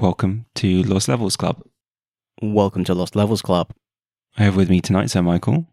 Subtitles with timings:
[0.00, 1.60] Welcome to Lost Levels Club.
[2.40, 3.72] Welcome to Lost Levels Club.
[4.36, 5.66] I have with me tonight Sir Michael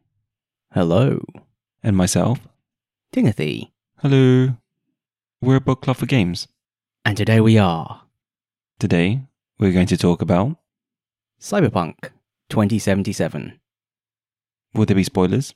[0.73, 1.23] Hello,
[1.83, 2.39] and myself.
[3.11, 3.71] Timothy.
[3.99, 4.57] Hello.
[5.41, 6.47] We're a book club for games.
[7.05, 8.01] And today we are
[8.79, 9.21] Today,
[9.59, 10.57] we're going to talk about
[11.39, 12.09] Cyberpunk
[12.49, 13.59] 2077.
[14.73, 15.53] will there be spoilers?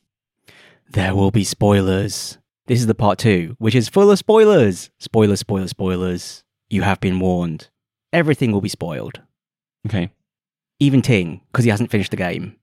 [0.92, 2.38] There will be spoilers.
[2.68, 4.92] This is the part two, which is full of spoilers.
[5.00, 6.44] Spoilers, spoilers, spoilers.
[6.70, 7.70] You have been warned.
[8.12, 9.22] Everything will be spoiled.
[9.88, 10.12] Okay.
[10.80, 12.56] Even Ting, because he hasn't finished the game.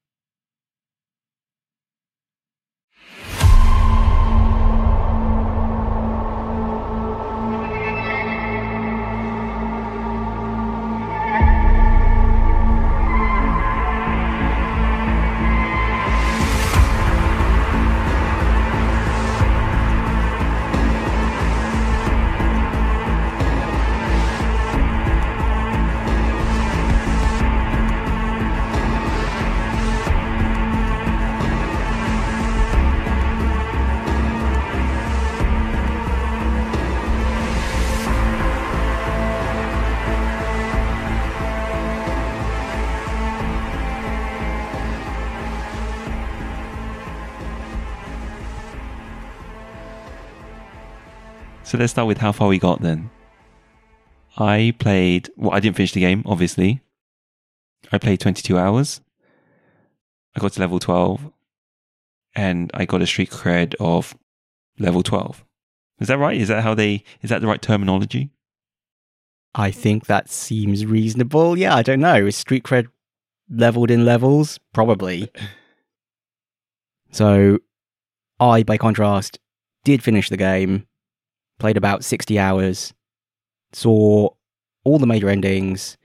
[51.66, 53.10] So let's start with how far we got then.
[54.38, 56.80] I played, well, I didn't finish the game, obviously.
[57.90, 59.00] I played 22 hours.
[60.36, 61.32] I got to level 12
[62.36, 64.16] and I got a street cred of
[64.78, 65.44] level 12.
[65.98, 66.40] Is that right?
[66.40, 68.30] Is that how they, is that the right terminology?
[69.52, 71.58] I think that seems reasonable.
[71.58, 72.26] Yeah, I don't know.
[72.26, 72.86] Is Street Cred
[73.50, 74.60] leveled in levels?
[74.72, 75.32] Probably.
[77.12, 77.60] So,
[78.38, 79.38] I, by contrast,
[79.84, 80.86] did finish the game,
[81.58, 82.92] played about 60 hours,
[83.72, 84.30] saw
[84.84, 85.96] all the major endings.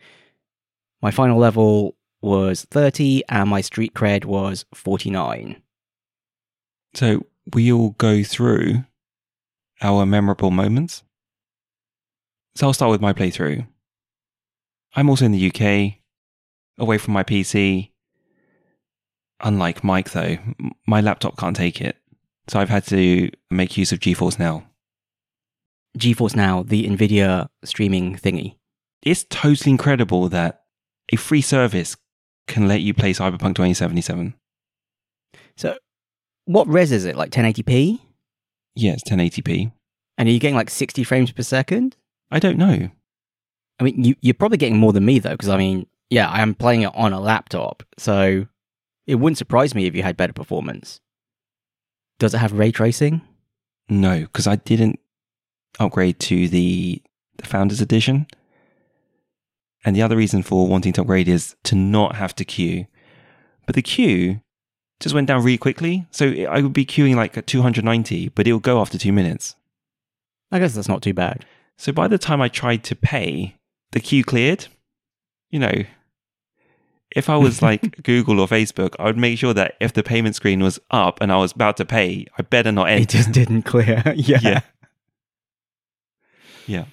[1.02, 5.62] My final level was 30, and my Street Cred was 49.
[6.94, 8.84] So we all go through
[9.81, 11.03] our memorable moments.
[12.56, 13.66] So I'll start with my playthrough.
[14.96, 16.00] I'm also in the UK,
[16.78, 17.92] away from my PC.
[19.40, 20.38] Unlike Mike, though,
[20.86, 21.98] my laptop can't take it.
[22.48, 24.68] So I've had to make use of GeForce Now.
[25.97, 28.56] GeForce Now, the NVIDIA streaming thingy.
[29.03, 30.63] It's totally incredible that
[31.12, 31.97] a free service
[32.47, 34.35] can let you play Cyberpunk 2077.
[35.57, 35.78] So,
[36.46, 37.16] what res is it?
[37.16, 38.00] Like 1080p?
[38.75, 39.72] Yeah, it's 1080p.
[40.18, 41.96] And are you getting like 60 frames per second?
[42.30, 42.90] I don't know.
[43.80, 46.41] I mean, you, you're probably getting more than me though, because I mean, yeah, I
[46.41, 48.46] am playing it on a laptop, so
[49.07, 51.00] it wouldn't surprise me if you had better performance.
[52.19, 53.22] Does it have ray tracing?
[53.90, 55.00] No, because I didn't
[55.80, 57.02] upgrade to the,
[57.38, 58.28] the Founders Edition.
[59.84, 62.88] And the other reason for wanting to upgrade is to not have to queue.
[63.66, 64.42] But the queue
[65.00, 66.06] just went down really quickly.
[66.12, 69.56] So I would be queuing like at 290, but it will go after two minutes.
[70.52, 71.46] I guess that's not too bad.
[71.78, 73.56] So by the time I tried to pay,
[73.92, 74.68] the queue cleared.
[75.50, 75.84] You know,
[77.16, 80.36] if I was like Google or Facebook, I would make sure that if the payment
[80.36, 83.64] screen was up and I was about to pay, I better not It just didn't
[83.64, 84.04] clear.
[84.16, 84.40] yeah.
[84.42, 84.62] Yeah.
[86.68, 86.86] Yeah.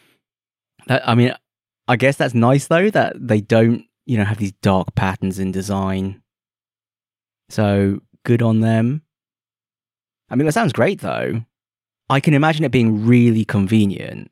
[0.87, 1.35] That- I mean,
[1.87, 5.53] I guess that's nice though that they don't, you know, have these dark patterns in
[5.53, 6.23] design.
[7.49, 9.03] So good on them.
[10.31, 11.43] I mean, that sounds great though.
[12.11, 14.31] I can imagine it being really convenient.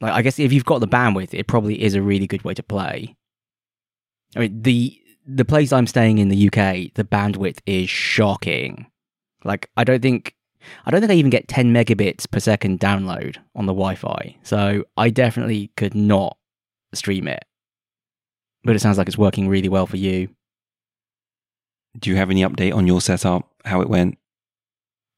[0.00, 2.54] Like, I guess if you've got the bandwidth, it probably is a really good way
[2.54, 3.16] to play.
[4.36, 8.86] I mean, the the place I'm staying in the UK, the bandwidth is shocking.
[9.44, 10.34] Like, I don't think
[10.84, 14.36] I don't think I even get 10 megabits per second download on the Wi Fi.
[14.42, 16.36] So I definitely could not
[16.92, 17.44] stream it.
[18.64, 20.28] But it sounds like it's working really well for you.
[21.98, 24.18] Do you have any update on your setup, how it went?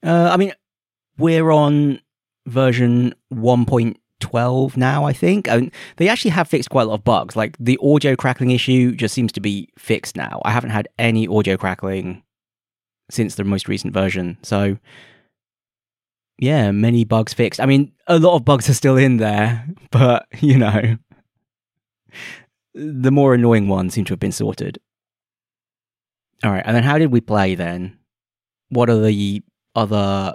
[0.05, 0.53] Uh, I mean,
[1.19, 2.01] we're on
[2.47, 5.49] version 1.12 now, I think.
[5.49, 7.37] I mean, they actually have fixed quite a lot of bugs.
[7.37, 10.41] Like the audio crackling issue just seems to be fixed now.
[10.45, 12.23] I haven't had any audio crackling
[13.11, 14.39] since the most recent version.
[14.43, 14.79] So,
[16.43, 17.61] yeah, many bugs fixed.
[17.61, 20.97] I mean, a lot of bugs are still in there, but, you know,
[22.75, 24.81] the more annoying ones seem to have been sorted.
[26.43, 27.97] All right, and then how did we play then?
[28.71, 29.45] What are the
[29.77, 30.35] other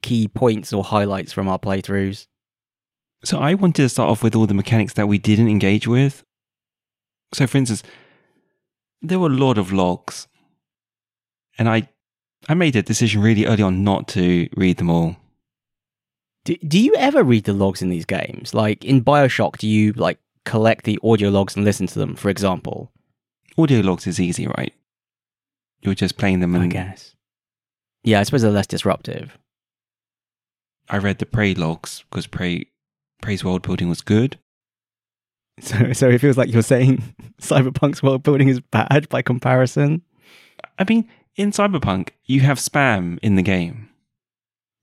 [0.00, 2.28] key points or highlights from our playthroughs?
[3.24, 6.22] So I wanted to start off with all the mechanics that we didn't engage with.
[7.34, 7.82] So, for instance,
[9.02, 10.28] there were a lot of logs,
[11.58, 11.88] and I,
[12.48, 15.16] I made a decision really early on not to read them all.
[16.44, 18.54] Do, do you ever read the logs in these games?
[18.54, 22.30] Like in Bioshock, do you like collect the audio logs and listen to them, for
[22.30, 22.90] example.
[23.58, 24.72] Audio logs is easy, right?
[25.82, 27.14] You're just playing them, and I guess.
[28.02, 29.36] Yeah, I suppose they're less disruptive.
[30.88, 32.66] I read the Prey logs because Prey
[33.20, 34.38] Prey's world building was good.
[35.58, 37.02] So, so it feels like you're saying
[37.40, 40.02] Cyberpunk's world building is bad by comparison.
[40.78, 43.88] I mean, in Cyberpunk, you have spam in the game.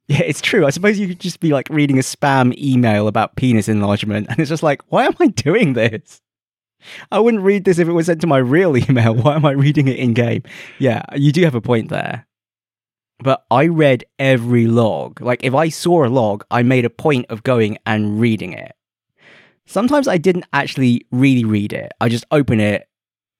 [0.07, 0.65] Yeah, it's true.
[0.65, 4.39] I suppose you could just be like reading a spam email about penis enlargement, and
[4.39, 6.21] it's just like, why am I doing this?
[7.11, 9.15] I wouldn't read this if it was sent to my real email.
[9.15, 10.44] Why am I reading it in game?
[10.79, 12.27] Yeah, you do have a point there.
[13.19, 15.21] But I read every log.
[15.21, 18.73] Like, if I saw a log, I made a point of going and reading it.
[19.65, 21.94] Sometimes I didn't actually really read it.
[22.01, 22.89] I just open it,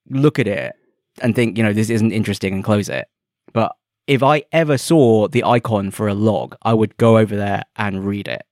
[0.08, 0.74] look at it,
[1.20, 3.08] and think, you know, this isn't interesting and close it.
[3.52, 3.72] But
[4.06, 8.06] if I ever saw the icon for a log, I would go over there and
[8.06, 8.44] read it.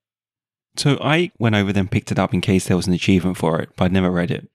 [0.77, 3.37] So I went over there and picked it up in case there was an achievement
[3.37, 4.49] for it, but I'd never read it.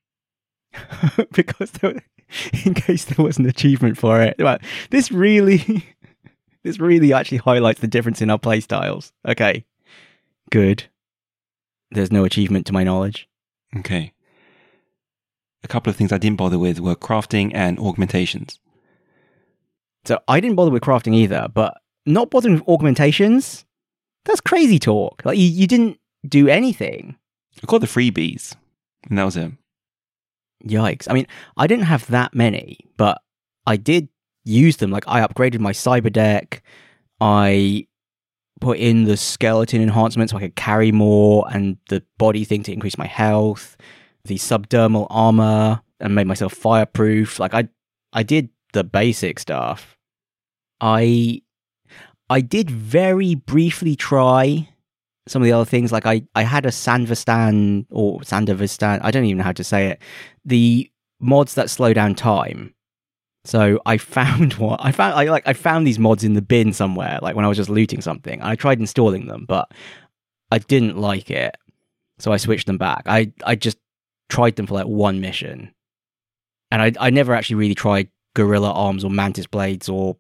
[1.32, 2.02] because there,
[2.66, 4.36] in case there was an achievement for it.
[4.40, 4.58] Well,
[4.90, 5.86] this really,
[6.64, 9.12] this really actually highlights the difference in our playstyles.
[9.28, 9.66] Okay,
[10.50, 10.86] good.
[11.92, 13.30] There's no achievement to my knowledge.
[13.78, 14.14] Okay.
[15.64, 18.60] A couple of things I didn't bother with were crafting and augmentations.
[20.06, 23.66] So I didn't bother with crafting either, but not bothering with augmentations,
[24.26, 25.24] that's crazy talk.
[25.26, 27.18] Like you, you didn't do anything.
[27.62, 28.56] I got the freebies,
[29.10, 29.52] and that was it.
[30.66, 31.08] Yikes.
[31.10, 33.22] I mean, I didn't have that many, but
[33.66, 34.10] I did
[34.44, 34.92] use them.
[34.92, 36.64] Like I upgraded my cyber deck.
[37.20, 37.88] I
[38.60, 42.74] put in the skeleton enhancement so I could carry more and the body thing to
[42.74, 43.78] increase my health,
[44.28, 47.40] the subdermal armor and made myself fireproof.
[47.40, 47.70] Like I
[48.14, 49.98] I did the basic stuff.
[50.80, 51.42] I
[52.30, 54.70] I did very briefly try
[55.28, 55.92] some of the other things.
[55.92, 59.88] Like I, I had a Sanderstan or Sanderstan, I don't even know how to say
[59.88, 60.02] it.
[60.46, 60.90] The
[61.20, 62.74] mods that slow down time.
[63.46, 65.16] So I found what I found.
[65.16, 67.70] I like I found these mods in the bin somewhere, like when I was just
[67.70, 68.42] looting something.
[68.42, 69.72] I tried installing them, but
[70.52, 71.56] I didn't like it,
[72.20, 73.04] so I switched them back.
[73.06, 73.78] I I just
[74.30, 75.74] tried them for like one mission,
[76.72, 80.18] and I I never actually really tried Gorilla Arms or Mantis Blades or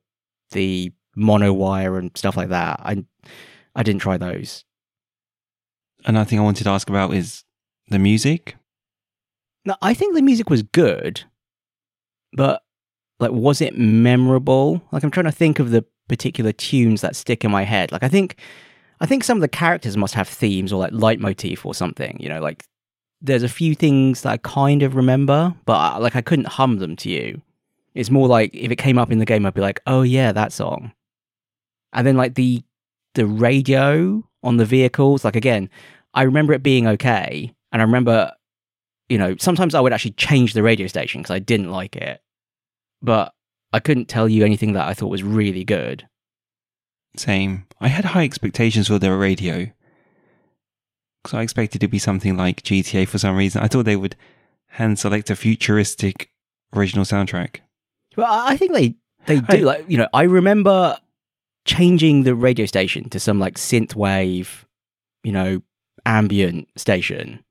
[0.52, 2.80] the Mono Wire and stuff like that.
[2.84, 3.04] I
[3.76, 4.64] I didn't try those.
[6.06, 7.44] Another thing I wanted to ask about is
[7.90, 8.56] the music.
[9.66, 11.24] No, I think the music was good,
[12.34, 12.64] but
[13.20, 14.82] like, was it memorable?
[14.92, 17.92] Like, I'm trying to think of the particular tunes that stick in my head.
[17.92, 18.40] Like, I think,
[19.02, 22.18] I think some of the characters must have themes or like leitmotif or something.
[22.20, 22.64] You know, like
[23.22, 26.78] there's a few things that I kind of remember, but uh, like I couldn't hum
[26.78, 27.42] them to you.
[27.96, 30.32] It's more like if it came up in the game, I'd be like, oh yeah,
[30.32, 30.92] that song.
[31.94, 32.64] And then like the
[33.16, 35.70] the radio on the vehicles, like again,
[36.14, 38.32] I remember it being okay, and I remember,
[39.10, 42.22] you know, sometimes I would actually change the radio station because I didn't like it,
[43.02, 43.34] but
[43.74, 46.08] I couldn't tell you anything that I thought was really good.
[47.16, 47.66] Same.
[47.82, 49.72] I had high expectations for the radio
[51.28, 53.62] because I expected it to be something like GTA for some reason.
[53.62, 54.16] I thought they would
[54.68, 56.32] hand select a futuristic
[56.74, 57.58] original soundtrack.
[58.16, 58.96] Well, I think they
[59.26, 59.58] they do.
[59.58, 60.98] I- like you know, I remember
[61.66, 64.66] changing the radio station to some like synth wave,
[65.24, 65.62] you know,
[66.06, 67.44] ambient station.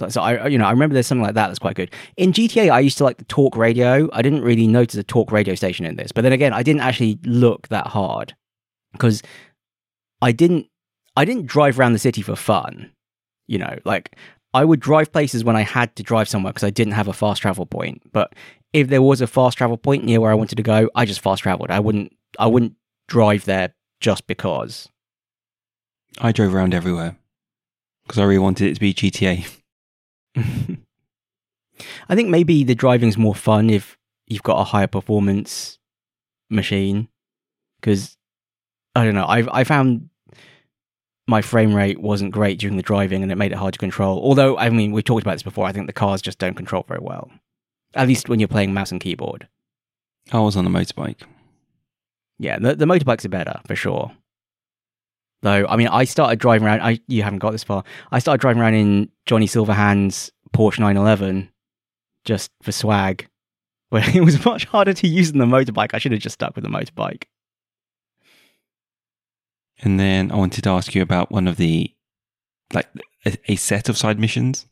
[0.00, 1.92] So- So I, you know, I remember there's something like that that's quite good.
[2.16, 4.08] In GTA, I used to like the talk radio.
[4.14, 6.80] I didn't really notice a talk radio station in this, but then again, I didn't
[6.82, 8.34] actually look that hard
[8.92, 9.22] because
[10.22, 10.66] I didn't,
[11.18, 12.92] I didn't drive around the city for fun.
[13.48, 14.14] You know, like
[14.54, 17.12] I would drive places when I had to drive somewhere because I didn't have a
[17.12, 18.02] fast travel point.
[18.12, 18.36] But
[18.72, 21.20] if there was a fast travel point near where I wanted to go, I just
[21.20, 21.72] fast traveled.
[21.72, 22.74] I wouldn't, I wouldn't
[23.08, 24.88] drive there just because.
[26.20, 27.16] I drove around everywhere
[28.06, 29.44] because I really wanted it to be GTA.
[32.08, 33.98] I think maybe the driving's more fun if
[34.28, 35.80] you've got a higher performance
[36.48, 37.08] machine
[37.80, 38.16] because
[38.94, 39.24] I don't know.
[39.24, 40.10] I I found
[41.28, 44.18] my frame rate wasn't great during the driving and it made it hard to control.
[44.20, 45.66] Although I mean we've talked about this before.
[45.66, 47.30] I think the cars just don't control very well.
[47.94, 49.46] At least when you're playing mouse and keyboard.
[50.32, 51.20] I was on a motorbike.
[52.38, 54.10] Yeah, the, the motorbikes are better for sure.
[55.42, 56.80] Though, I mean, I started driving around.
[56.80, 57.84] I you haven't got this far.
[58.10, 61.50] I started driving around in Johnny Silverhand's Porsche 911
[62.24, 63.28] just for swag.
[63.90, 65.90] But it was much harder to use than the motorbike.
[65.92, 67.24] I should have just stuck with the motorbike.
[69.80, 71.94] And then I wanted to ask you about one of the,
[72.72, 72.88] like,
[73.24, 74.66] a, a set of side missions.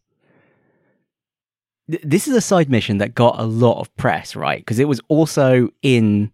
[1.87, 4.59] This is a side mission that got a lot of press, right?
[4.59, 6.33] Because it was also in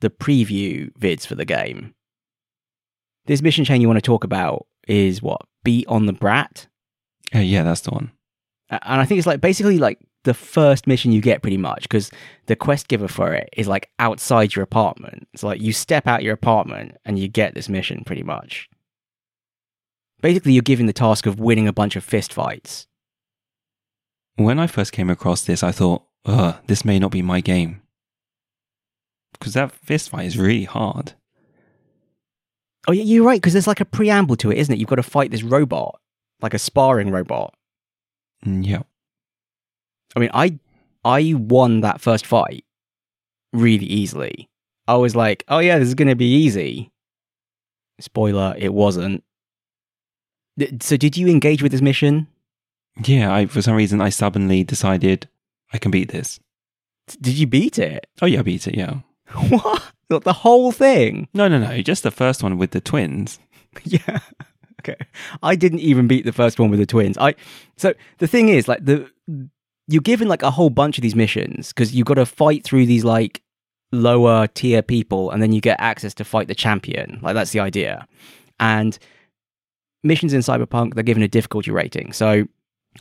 [0.00, 1.94] the preview vids for the game.
[3.26, 5.42] This mission chain you want to talk about is what?
[5.62, 6.66] Beat on the Brat?
[7.34, 8.12] Uh, yeah, that's the one.
[8.70, 12.10] And I think it's like basically like the first mission you get pretty much because
[12.46, 15.28] the quest giver for it is like outside your apartment.
[15.32, 18.68] It's like you step out your apartment and you get this mission pretty much.
[20.20, 22.86] Basically, you're given the task of winning a bunch of fist fights.
[24.36, 27.82] When I first came across this, I thought, ugh, this may not be my game.
[29.32, 31.12] Because that fist fight is really hard.
[32.88, 34.78] Oh, yeah, you're right because there's like a preamble to it, isn't it?
[34.78, 36.00] You've got to fight this robot,
[36.40, 37.54] like a sparring robot.
[38.46, 38.82] Mm, Yeah.
[40.16, 40.58] I mean, I
[41.04, 42.64] I won that first fight
[43.52, 44.48] really easily.
[44.86, 46.90] I was like, "Oh yeah, this is going to be easy."
[48.00, 49.22] Spoiler, it wasn't.
[50.80, 52.28] So did you engage with this mission?
[53.04, 55.28] Yeah, I for some reason I stubbornly decided
[55.72, 56.38] I can beat this.
[57.20, 58.06] Did you beat it?
[58.22, 59.00] Oh yeah, I beat it, yeah.
[59.48, 59.82] What?
[60.10, 61.28] Like, The whole thing?
[61.34, 63.38] No, no, no, just the first one with the twins.
[63.84, 64.20] yeah.
[64.80, 64.96] Okay.
[65.42, 67.16] I didn't even beat the first one with the twins.
[67.18, 67.34] I
[67.76, 69.10] so the thing is like the
[69.86, 72.86] you're given like a whole bunch of these missions because you've got to fight through
[72.86, 73.42] these like
[73.92, 77.18] lower tier people and then you get access to fight the champion.
[77.22, 78.06] Like that's the idea.
[78.58, 78.98] And
[80.02, 82.12] missions in Cyberpunk they're given a difficulty rating.
[82.12, 82.46] So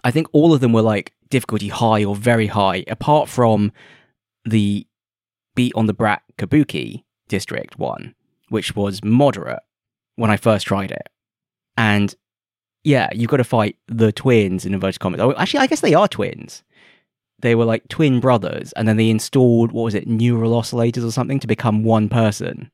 [0.03, 3.71] I think all of them were like difficulty high or very high apart from
[4.45, 4.85] the
[5.55, 8.13] beat on the brat Kabuki district one
[8.49, 9.63] which was moderate
[10.15, 11.09] when I first tried it.
[11.75, 12.13] And
[12.83, 15.19] yeah, you've got to fight the twins in inverted commas.
[15.19, 16.63] Oh, actually, I guess they are twins.
[17.43, 21.11] They were like twin brothers, and then they installed, what was it, neural oscillators or
[21.11, 22.71] something to become one person.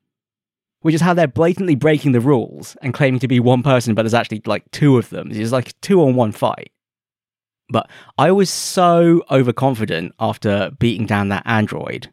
[0.82, 4.02] Which is how they're blatantly breaking the rules and claiming to be one person, but
[4.02, 5.32] there's actually like two of them.
[5.32, 6.70] It's like two on one fight.
[7.68, 12.12] But I was so overconfident after beating down that android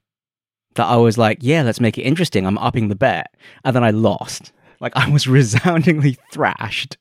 [0.74, 2.48] that I was like, yeah, let's make it interesting.
[2.48, 3.36] I'm upping the bet.
[3.66, 4.52] And then I lost.
[4.80, 6.98] Like I was resoundingly thrashed.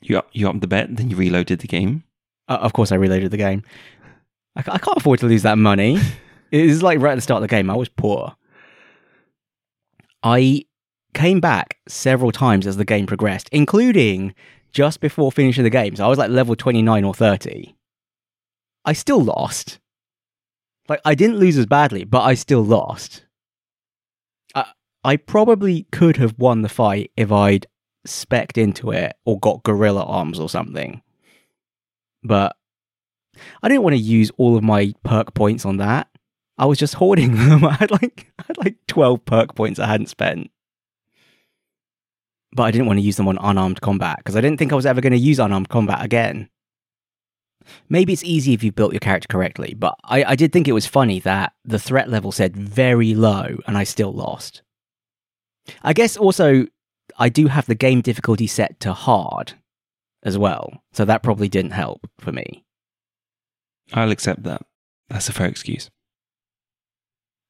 [0.00, 2.02] You up, you up the bet, and then you reloaded the game.
[2.48, 3.62] Uh, of course, I reloaded the game.
[4.58, 5.98] I, I can't afford to lose that money.
[6.50, 8.36] it was like right at the start of the game, I was poor.
[10.22, 10.64] I
[11.14, 14.34] came back several times as the game progressed, including
[14.72, 15.96] just before finishing the game.
[15.96, 17.74] So I was like level 29 or 30.
[18.84, 19.78] I still lost.
[20.88, 23.24] Like, I didn't lose as badly, but I still lost.
[24.54, 24.66] I,
[25.04, 27.66] I probably could have won the fight if I'd
[28.06, 31.02] specced into it or got gorilla arms or something.
[32.22, 32.56] But
[33.62, 36.08] I didn't want to use all of my perk points on that.
[36.58, 37.64] I was just hoarding them.
[37.64, 40.50] I had like I had like 12 perk points I hadn't spent.
[42.52, 44.76] But I didn't want to use them on unarmed combat because I didn't think I
[44.76, 46.48] was ever going to use unarmed combat again.
[47.90, 50.72] Maybe it's easy if you built your character correctly, but I, I did think it
[50.72, 54.62] was funny that the threat level said very low and I still lost.
[55.82, 56.66] I guess also
[57.18, 59.52] I do have the game difficulty set to hard
[60.22, 62.64] as well, so that probably didn't help for me.
[63.92, 64.62] I'll accept that.
[65.08, 65.90] That's a fair excuse.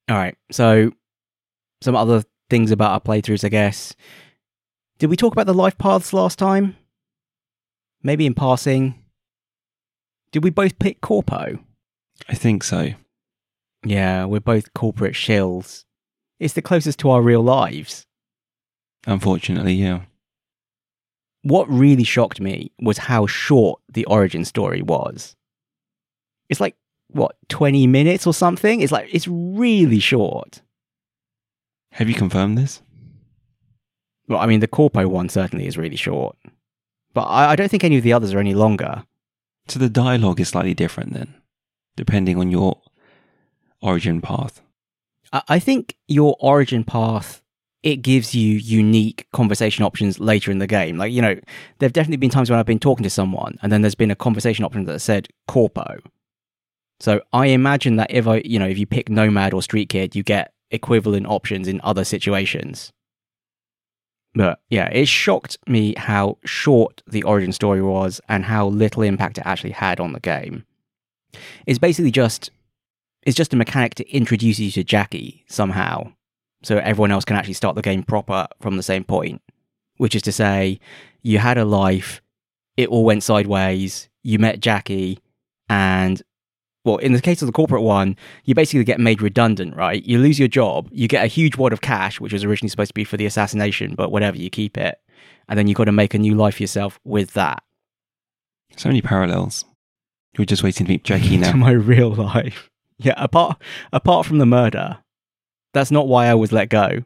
[0.09, 0.93] All right, so
[1.83, 3.95] some other things about our playthroughs, I guess.
[4.99, 6.77] Did we talk about the life paths last time?
[8.03, 9.03] Maybe in passing.
[10.33, 11.59] Did we both pick Corpo?
[12.29, 12.91] I think so.
[13.85, 15.85] Yeah, we're both corporate shills.
[16.41, 18.07] It's the closest to our real lives.
[19.07, 20.03] Unfortunately, yeah.
[21.43, 25.37] What really shocked me was how short the origin story was.
[26.49, 26.77] It's like,
[27.09, 28.81] what, 20 minutes or something?
[28.81, 30.63] It's like, it's really short.
[31.93, 32.83] Have you confirmed this?
[34.29, 36.37] Well, I mean, the Corpo one certainly is really short.
[37.15, 39.05] But I, I don't think any of the others are any longer.
[39.69, 41.35] So the dialogue is slightly different then,
[41.97, 42.81] depending on your
[43.81, 44.61] origin path.
[45.33, 47.43] I I think your origin path
[47.83, 50.97] it gives you unique conversation options later in the game.
[50.97, 51.39] Like you know,
[51.79, 54.17] there've definitely been times when I've been talking to someone, and then there's been a
[54.17, 55.99] conversation option that said corpo.
[57.01, 60.17] So I imagine that if I, you know, if you pick nomad or street kid,
[60.17, 62.93] you get equivalent options in other situations.
[64.35, 69.39] But yeah, it shocked me how short the origin story was and how little impact
[69.39, 70.65] it actually had on the game.
[71.67, 72.51] It's basically just
[73.23, 76.13] it's just a mechanic to introduce you to Jackie somehow,
[76.63, 79.43] so everyone else can actually start the game proper from the same point.
[79.97, 80.79] Which is to say,
[81.23, 82.23] you had a life,
[82.77, 85.19] it all went sideways, you met Jackie,
[85.69, 86.23] and
[86.89, 90.03] well, in the case of the corporate one, you basically get made redundant, right?
[90.05, 92.91] You lose your job, you get a huge wad of cash, which was originally supposed
[92.91, 94.99] to be for the assassination, but whatever, you keep it.
[95.49, 97.63] And then you've got to make a new life for yourself with that.
[98.77, 99.65] So many parallels.
[100.37, 101.51] You're just waiting to meet Jackie now.
[101.51, 102.71] to my real life.
[102.99, 103.61] Yeah, apart
[103.93, 104.99] apart from the murder,
[105.75, 107.05] that's not why I was let go.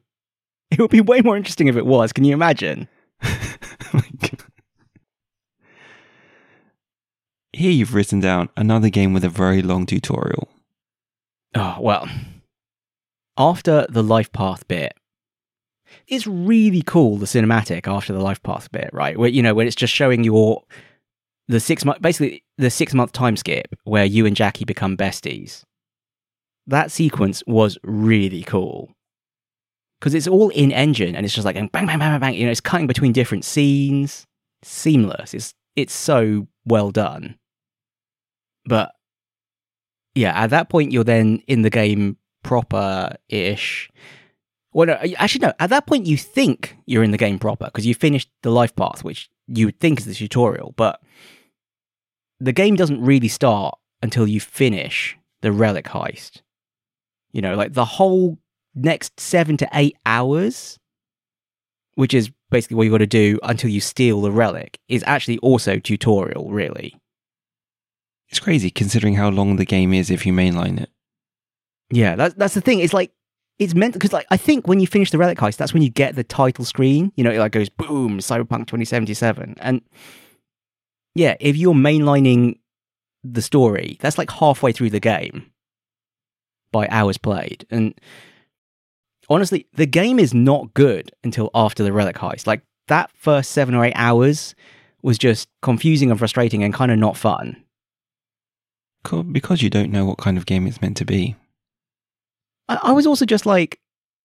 [0.71, 2.13] It would be way more interesting if it was.
[2.13, 2.89] Can you imagine?
[7.63, 10.49] Here you've written down another game with a very long tutorial.
[11.55, 12.09] Oh, well.
[13.39, 14.95] After the life path bit,
[16.09, 19.17] it's really cool the cinematic after the life path bit, right?
[19.17, 20.63] Where you know, when it's just showing your
[21.49, 25.63] the six month basically the six month time skip where you and Jackie become besties.
[26.67, 28.93] That sequence was really cool.
[30.01, 32.35] Because it's all in engine and it's just like bang, bang, bang, bang, bang.
[32.35, 34.27] You know, it's cutting between different scenes.
[34.63, 35.33] Seamless.
[35.33, 37.37] It's it's so well done.
[38.65, 38.93] But
[40.15, 43.91] yeah, at that point you're then in the game proper ish.
[44.73, 45.53] Well, no, actually, no.
[45.59, 48.75] At that point, you think you're in the game proper because you finished the life
[48.75, 50.73] path, which you would think is the tutorial.
[50.77, 51.01] But
[52.41, 56.41] the game doesn't really start until you finish the relic heist.
[57.33, 58.39] You know, like the whole
[58.75, 60.79] next seven to eight hours,
[61.95, 65.39] which is basically what you've got to do until you steal the relic, is actually
[65.39, 66.99] also tutorial, really.
[68.33, 70.89] It's crazy considering how long the game is if you mainline it.
[71.91, 72.81] Yeah, that's that's the thing.
[72.81, 73.13] It's like
[73.59, 75.91] it's meant because like I think when you finish the relic heist, that's when you
[75.91, 77.13] get the title screen.
[77.15, 79.83] You know, it like goes boom, Cyberpunk 2077, and
[81.15, 82.59] yeah, if you're mainlining
[83.23, 85.53] the story, that's like halfway through the game
[86.73, 87.93] by hours played, and
[89.29, 92.47] honestly, the game is not good until after the relic heist.
[92.47, 94.55] Like that first seven or eight hours
[95.03, 97.62] was just confusing and frustrating and kind of not fun.
[99.03, 101.37] Because you don't know what kind of game it's meant to be.
[102.69, 103.81] I, I was also just like,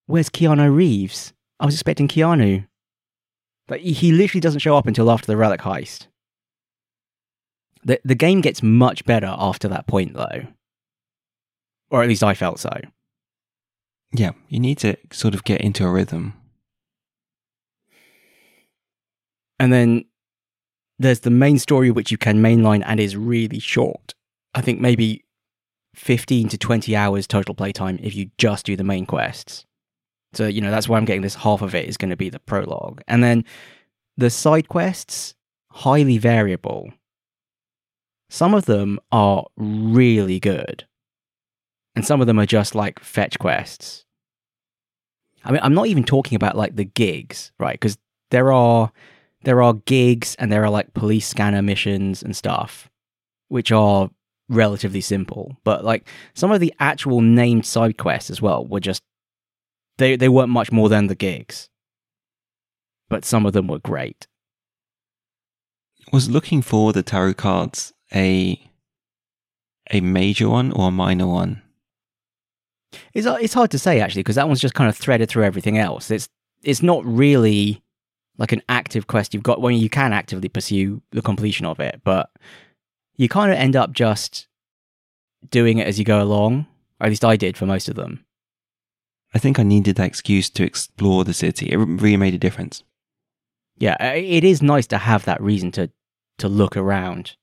[0.05, 1.33] where's Keanu Reeves?
[1.59, 2.67] I was expecting Keanu.
[3.69, 6.07] Like he literally doesn't show up until after the relic heist.
[7.83, 10.47] The the game gets much better after that point though.
[11.89, 12.79] Or at least I felt so.
[14.13, 16.33] Yeah, you need to sort of get into a rhythm.
[19.59, 20.05] And then
[20.99, 24.13] there's the main story which you can mainline and is really short.
[24.53, 25.23] I think maybe
[25.95, 29.65] 15 to 20 hours total playtime if you just do the main quests.
[30.33, 32.29] So, you know, that's why I'm getting this half of it is going to be
[32.29, 33.01] the prologue.
[33.07, 33.45] And then
[34.17, 35.35] the side quests,
[35.71, 36.91] highly variable.
[38.29, 40.85] Some of them are really good.
[41.95, 44.05] And some of them are just like fetch quests.
[45.43, 47.73] I mean, I'm not even talking about like the gigs, right?
[47.73, 47.97] Because
[48.31, 48.91] there are
[49.43, 52.89] there are gigs and there are like police scanner missions and stuff,
[53.47, 54.09] which are
[54.49, 55.57] relatively simple.
[55.63, 59.01] But like some of the actual named side quests as well were just
[59.97, 61.69] they they weren't much more than the gigs.
[63.09, 64.27] But some of them were great.
[66.11, 68.61] Was looking for the tarot cards a
[69.91, 71.61] a major one or a minor one?
[73.13, 75.43] It's uh, it's hard to say actually because that one's just kind of threaded through
[75.43, 76.11] everything else.
[76.11, 76.29] It's
[76.63, 77.81] it's not really
[78.37, 82.01] like an active quest you've got when you can actively pursue the completion of it,
[82.03, 82.29] but
[83.17, 84.47] you kind of end up just
[85.49, 86.67] doing it as you go along.
[86.99, 88.25] Or at least I did for most of them.
[89.33, 91.67] I think I needed that excuse to explore the city.
[91.67, 92.83] It really made a difference.
[93.77, 95.91] Yeah, it is nice to have that reason to
[96.39, 97.35] to look around,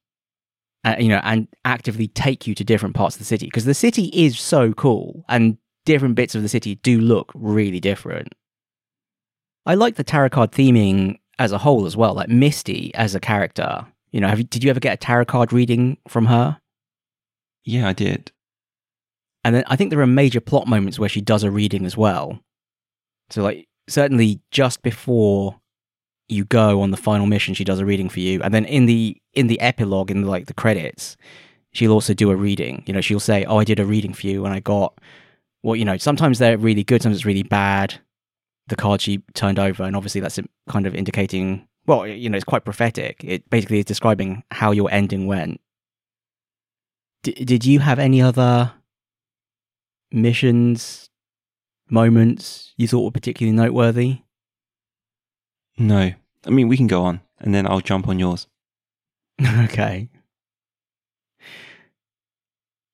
[0.85, 3.75] uh, you know, and actively take you to different parts of the city because the
[3.75, 8.35] city is so cool, and different bits of the city do look really different.
[9.67, 12.15] I like the tarot card theming as a whole as well.
[12.15, 15.25] Like Misty as a character you know, have you, did you ever get a tarot
[15.25, 16.61] card reading from her?
[17.65, 18.31] Yeah, I did.
[19.43, 21.97] And then I think there are major plot moments where she does a reading as
[21.97, 22.39] well.
[23.31, 25.59] So, like, certainly just before
[26.29, 28.87] you go on the final mission, she does a reading for you, and then in
[28.87, 31.17] the in the epilogue, in the, like the credits,
[31.73, 32.85] she'll also do a reading.
[32.87, 34.97] You know, she'll say, "Oh, I did a reading for you, and I got."
[35.65, 38.01] Well, you know, sometimes they're really good, sometimes it's really bad.
[38.69, 42.45] The card she turned over, and obviously that's kind of indicating well, you know, it's
[42.45, 43.23] quite prophetic.
[43.25, 45.61] It basically is describing how your ending went.
[47.23, 48.73] D- did you have any other
[50.11, 51.11] missions,
[51.91, 54.21] moments you thought were particularly noteworthy?
[55.77, 56.13] No.
[56.47, 58.47] I mean, we can go on and then I'll jump on yours.
[59.65, 60.09] okay.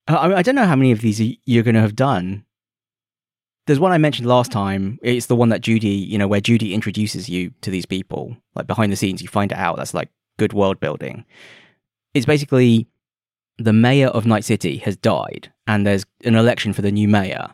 [0.09, 2.45] I, I don't know how many of these you're going to have done
[3.71, 4.99] there's one I mentioned last time.
[5.01, 8.67] It's the one that Judy, you know, where Judy introduces you to these people, like
[8.67, 9.23] behind the scenes.
[9.23, 9.77] You find it out.
[9.77, 10.09] That's like
[10.41, 11.25] good world building.
[12.13, 12.89] It's basically
[13.59, 17.47] the mayor of Night City has died, and there's an election for the new mayor,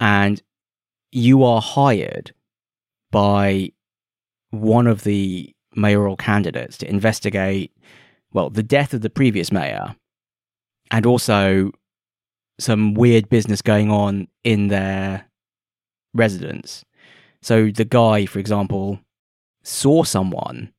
[0.00, 0.42] and
[1.12, 2.32] you are hired
[3.10, 3.70] by
[4.48, 7.76] one of the mayoral candidates to investigate,
[8.32, 9.94] well, the death of the previous mayor,
[10.90, 11.72] and also
[12.58, 15.27] some weird business going on in their
[16.14, 16.84] residents.
[17.42, 19.00] So the guy, for example,
[19.62, 20.72] saw someone,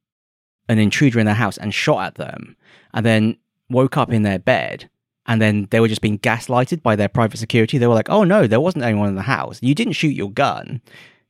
[0.67, 2.55] an intruder in their house, and shot at them.
[2.93, 3.37] And then
[3.69, 4.89] woke up in their bed
[5.29, 7.77] and then they were just being gaslighted by their private security.
[7.77, 9.59] They were like, "Oh no, there wasn't anyone in the house.
[9.61, 10.81] You didn't shoot your gun.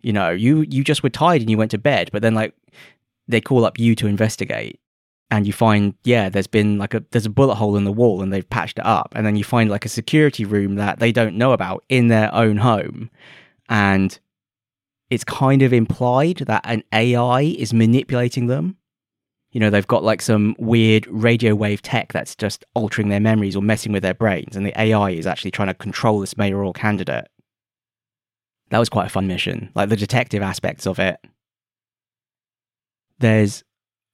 [0.01, 2.53] You know, you you just were tired and you went to bed." But then like
[3.27, 4.79] they call up you to investigate
[5.29, 8.21] and you find yeah there's been like a there's a bullet hole in the wall
[8.21, 11.11] and they've patched it up and then you find like a security room that they
[11.11, 13.11] don't know about in their own home
[13.69, 14.19] and
[15.09, 18.77] it's kind of implied that an AI is manipulating them.
[19.51, 23.55] You know they've got like some weird radio wave tech that's just altering their memories
[23.55, 26.73] or messing with their brains and the AI is actually trying to control this mayoral
[26.73, 27.27] candidate.
[28.69, 29.71] That was quite a fun mission.
[29.73, 31.19] Like the detective aspects of it.
[33.17, 33.63] There's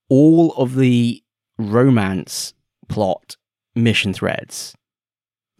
[0.09, 1.21] all of the
[1.57, 2.53] romance
[2.87, 3.35] plot
[3.75, 4.75] mission threads.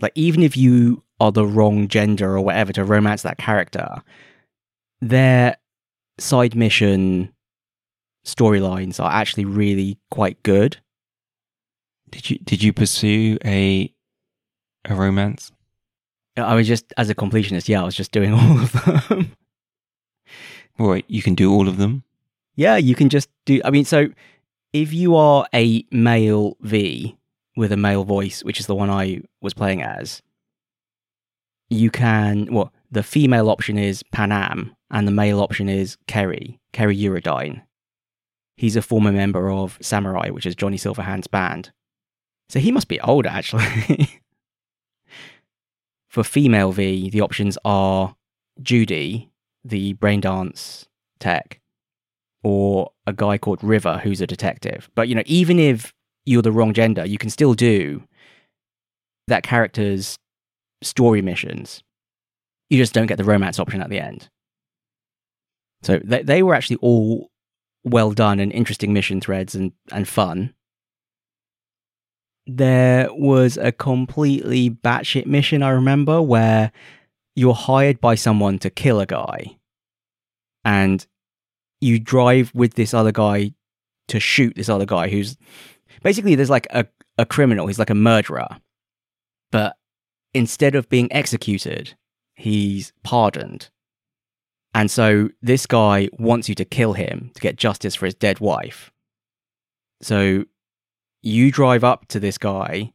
[0.01, 4.01] Like, even if you are the wrong gender or whatever to romance that character,
[5.01, 5.57] their
[6.17, 7.33] side mission
[8.25, 10.77] storylines are actually really quite good.
[12.09, 13.93] Did you did you pursue a
[14.85, 15.51] a romance?
[16.37, 18.71] I was just as a completionist, yeah, I was just doing all of
[19.07, 19.31] them.
[20.77, 22.03] Wait, you can do all of them?
[22.55, 23.61] Yeah, you can just do.
[23.63, 24.07] I mean, so
[24.73, 27.15] if you are a male V
[27.55, 30.21] with a male voice, which is the one I was playing as,
[31.75, 32.47] you can.
[32.51, 37.61] Well, the female option is Panam, and the male option is Kerry, Kerry Eurodyne.
[38.57, 41.71] He's a former member of Samurai, which is Johnny Silverhand's band.
[42.49, 44.09] So he must be older, actually.
[46.07, 48.15] For female V, the options are
[48.61, 49.29] Judy,
[49.65, 50.87] the brain dance
[51.19, 51.59] tech,
[52.43, 54.89] or a guy called River who's a detective.
[54.95, 55.93] But you know, even if
[56.25, 58.03] you're the wrong gender, you can still do
[59.27, 60.17] that character's
[60.81, 61.83] story missions.
[62.69, 64.29] You just don't get the romance option at the end.
[65.83, 67.29] So they they were actually all
[67.83, 70.53] well done and interesting mission threads and, and fun.
[72.47, 76.71] There was a completely batshit mission I remember where
[77.35, 79.57] you're hired by someone to kill a guy.
[80.63, 81.05] And
[81.81, 83.53] you drive with this other guy
[84.07, 85.37] to shoot this other guy who's
[86.01, 86.85] basically there's like a,
[87.17, 88.47] a criminal, he's like a murderer.
[89.51, 89.75] But
[90.35, 91.95] instead of being executed,
[92.35, 93.69] he's pardoned.
[94.73, 98.41] And so this guy wants you to kill him to get justice for his dead
[98.41, 98.91] wife.
[100.01, 100.43] So
[101.23, 102.91] you drive up to this guy,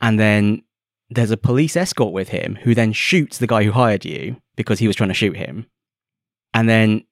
[0.00, 0.62] and then
[1.08, 4.80] there's a police escort with him who then shoots the guy who hired you because
[4.80, 5.66] he was trying to shoot him.
[6.52, 7.04] And then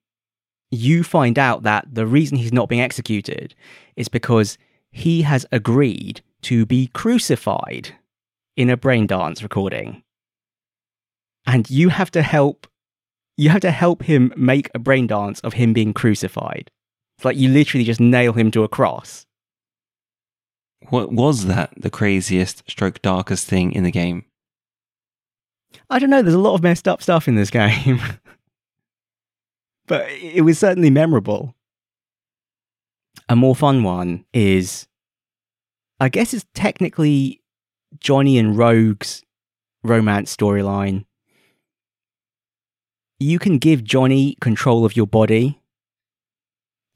[0.73, 3.55] you find out that the reason he's not being executed
[3.95, 4.59] is because
[4.91, 7.95] he has agreed to be crucified
[8.59, 10.03] in a brain dance recording.
[11.47, 12.67] And you have to help
[13.37, 16.73] you have to help him make a brain dance of him being crucified.
[17.17, 19.27] It's like you literally just nail him to a cross.
[20.89, 24.25] What was that the craziest stroke darkest thing in the game?
[25.89, 28.01] I don't know, there's a lot of messed up stuff in this game.
[29.87, 31.55] but it was certainly memorable.
[33.29, 34.89] A more fun one is,
[36.01, 37.41] I guess it's technically
[37.99, 39.23] Johnny and Rogue's
[39.83, 41.05] romance storyline.
[43.19, 45.61] You can give Johnny control of your body.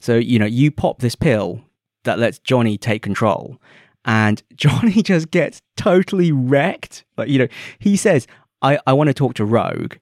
[0.00, 1.62] So, you know, you pop this pill
[2.05, 3.61] that lets Johnny take control,
[4.05, 7.05] and Johnny just gets totally wrecked.
[7.16, 8.26] Like, you know, he says,
[8.61, 9.94] I, I want to talk to Rogue.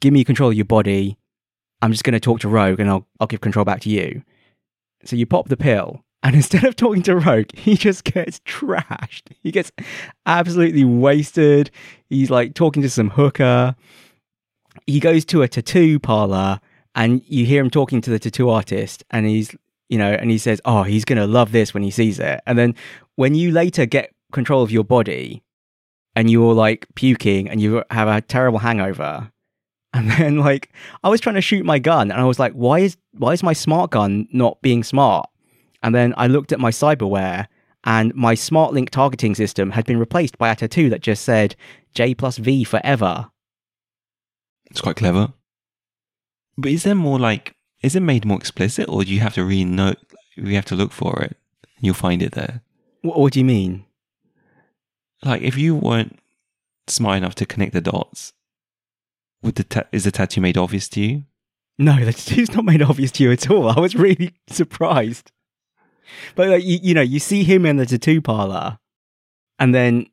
[0.00, 1.18] Give me control of your body.
[1.82, 4.22] I'm just going to talk to Rogue and I'll, I'll give control back to you.
[5.04, 9.32] So you pop the pill, and instead of talking to Rogue, he just gets trashed.
[9.42, 9.72] He gets
[10.26, 11.70] absolutely wasted.
[12.08, 13.74] He's like talking to some hooker.
[14.86, 16.60] He goes to a tattoo parlor,
[16.94, 19.54] and you hear him talking to the tattoo artist, and he's,
[19.88, 22.40] you know, and he says, Oh, he's going to love this when he sees it.
[22.46, 22.74] And then
[23.16, 25.42] when you later get control of your body,
[26.16, 29.30] and you're like puking and you have a terrible hangover,
[29.92, 32.80] and then like I was trying to shoot my gun and I was like, why
[32.80, 35.28] is why is my smart gun not being smart?
[35.82, 37.46] And then I looked at my cyberware
[37.84, 41.56] and my smart link targeting system had been replaced by a tattoo that just said
[41.94, 43.30] J plus V forever.
[44.70, 45.32] It's quite clever.
[46.58, 49.44] But is there more like is it made more explicit or do you have to
[49.44, 49.94] really know
[50.36, 51.36] you have to look for it?
[51.80, 52.60] You'll find it there.
[53.00, 53.86] What, what do you mean?
[55.24, 56.18] Like if you weren't
[56.86, 58.34] smart enough to connect the dots,
[59.42, 61.24] would the ta- is the tattoo made obvious to you?
[61.78, 63.70] No, the tattoo's not made obvious to you at all.
[63.70, 65.32] I was really surprised.
[66.34, 68.78] But like, you, you know, you see him in the tattoo parlor,
[69.58, 70.06] and then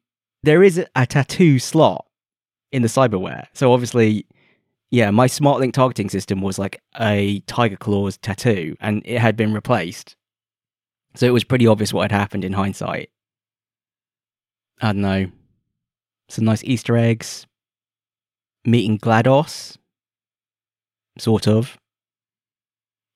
[0.44, 2.06] there is a, a tattoo slot
[2.72, 3.48] in the cyberware.
[3.54, 4.26] So obviously,
[4.92, 9.36] yeah, my smart link targeting system was like a tiger claws tattoo, and it had
[9.36, 10.16] been replaced.
[11.16, 13.10] So it was pretty obvious what had happened in hindsight.
[14.80, 15.32] I don't know,
[16.30, 17.48] some nice Easter eggs,
[18.64, 19.78] meeting GLaDOS,
[21.18, 21.78] sort of.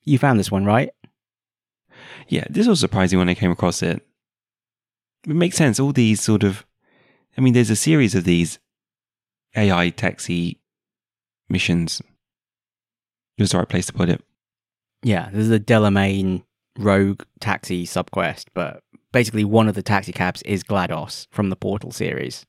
[0.04, 0.90] You found this one, right?
[2.28, 4.06] Yeah, this was surprising when I came across it.
[5.28, 5.80] It makes sense.
[5.80, 6.66] All these sort of,
[7.38, 8.60] I mean, there's a series of these
[9.56, 10.60] AI taxi
[11.50, 12.02] missions.
[13.38, 14.24] It was the right place to put it.
[15.04, 16.44] Yeah, this is a Delamain
[16.78, 21.92] rogue taxi subquest, but basically one of the taxi cabs is GLaDOS from the Portal
[21.92, 22.46] series.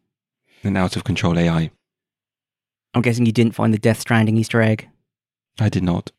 [0.63, 1.71] An out of control AI.
[2.95, 4.89] I'm guessing you didn't find the Death Stranding Easter egg?
[5.59, 6.13] I did not.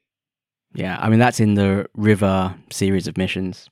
[0.73, 3.69] Yeah, I mean, that's in the River series of missions.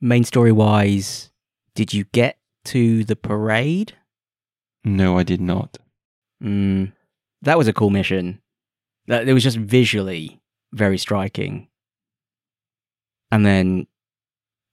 [0.00, 1.30] Main story wise,
[1.74, 3.92] did you get to the parade?
[4.84, 5.78] No, I did not.
[6.42, 6.92] Mm,
[7.42, 8.40] that was a cool mission.
[9.06, 10.40] That it was just visually
[10.72, 11.68] very striking.
[13.30, 13.86] And then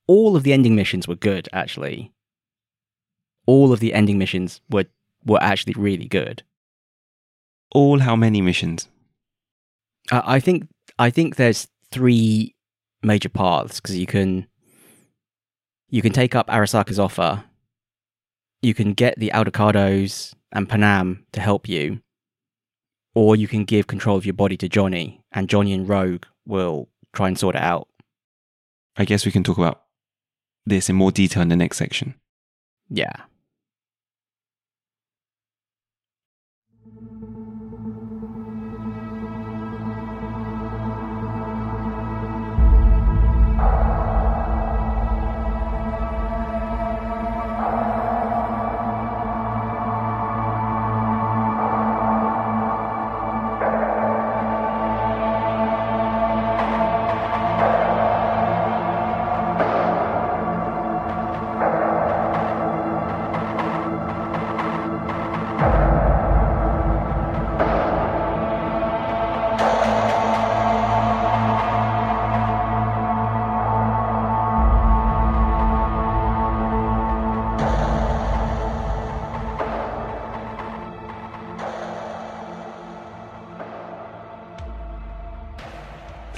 [0.07, 2.11] all of the ending missions were good, actually.
[3.45, 4.85] All of the ending missions were
[5.25, 6.43] were actually really good.
[7.71, 8.87] All how many missions?
[10.11, 12.55] Uh, I think I think there's three
[13.01, 14.47] major paths because you can
[15.89, 17.43] you can take up Arasaka's offer.
[18.61, 22.01] You can get the Aldecaldos and Panam to help you,
[23.15, 26.89] or you can give control of your body to Johnny, and Johnny and Rogue will
[27.13, 27.87] try and sort it out.
[28.97, 29.83] I guess we can talk about
[30.65, 32.15] this in more detail in the next section.
[32.89, 33.13] Yeah.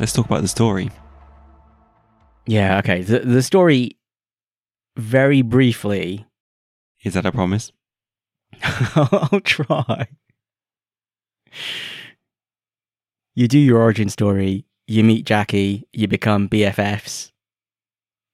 [0.02, 0.90] Let's talk about the story.
[2.48, 3.04] Yeah, okay.
[3.04, 4.00] The the story
[4.98, 6.26] very briefly
[7.04, 7.72] Is that a promise?
[8.64, 10.08] I'll try.
[13.36, 17.32] You do your origin story, you meet Jackie, you become BFFs.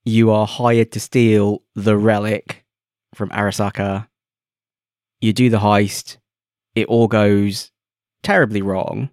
[0.06, 2.66] You are hired to steal the relic
[3.14, 4.08] from Arasaka.
[5.20, 6.16] You do the heist.
[6.76, 7.72] It all goes
[8.24, 9.10] terribly wrong.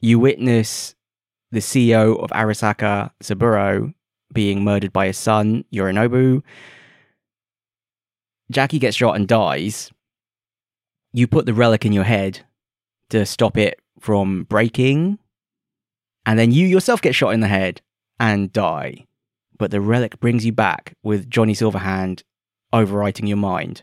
[0.00, 0.95] You witness
[1.56, 3.94] the CEO of Arasaka Saburo,
[4.32, 6.42] being murdered by his son, Yorinobu.
[8.50, 9.90] Jackie gets shot and dies.
[11.14, 12.40] You put the relic in your head
[13.08, 15.18] to stop it from breaking.
[16.26, 17.80] And then you yourself get shot in the head
[18.20, 19.06] and die.
[19.58, 22.22] But the relic brings you back with Johnny Silverhand
[22.74, 23.82] overwriting your mind.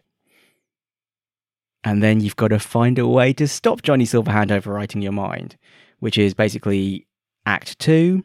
[1.83, 5.57] And then you've got to find a way to stop Johnny Silverhand overwriting your mind,
[5.99, 7.07] which is basically
[7.45, 8.23] Act 2.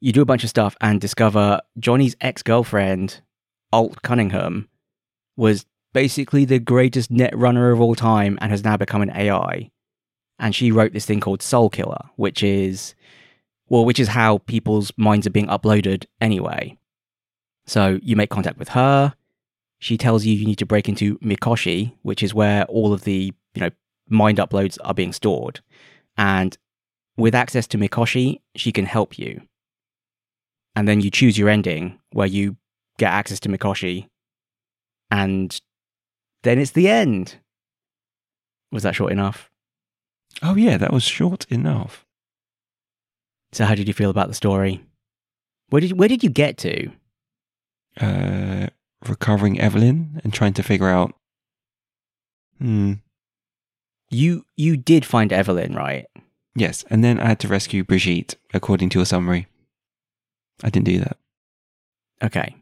[0.00, 3.22] You do a bunch of stuff and discover Johnny's ex girlfriend,
[3.72, 4.68] Alt Cunningham,
[5.36, 9.70] was basically the greatest net runner of all time and has now become an AI.
[10.38, 12.94] And she wrote this thing called Soul Killer, which is,
[13.68, 16.76] well, which is how people's minds are being uploaded anyway.
[17.66, 19.14] So you make contact with her.
[19.78, 23.32] She tells you you need to break into Mikoshi, which is where all of the,
[23.54, 23.70] you know,
[24.08, 25.60] mind uploads are being stored.
[26.18, 26.56] And
[27.16, 29.40] with access to Mikoshi, she can help you.
[30.74, 32.56] And then you choose your ending where you
[32.98, 34.08] get access to Mikoshi.
[35.10, 35.58] And
[36.42, 37.36] then it's the end.
[38.72, 39.50] Was that short enough?
[40.42, 42.04] Oh, yeah, that was short enough.
[43.52, 44.84] So how did you feel about the story?
[45.70, 46.90] Where did where did you get to?
[47.98, 48.66] Uh,
[49.08, 51.14] recovering Evelyn and trying to figure out.
[52.58, 52.94] Hmm.
[54.10, 56.06] You you did find Evelyn, right?
[56.56, 59.46] Yes, and then I had to rescue Brigitte, according to your summary.
[60.64, 61.18] I didn't do that.
[62.22, 62.56] Okay.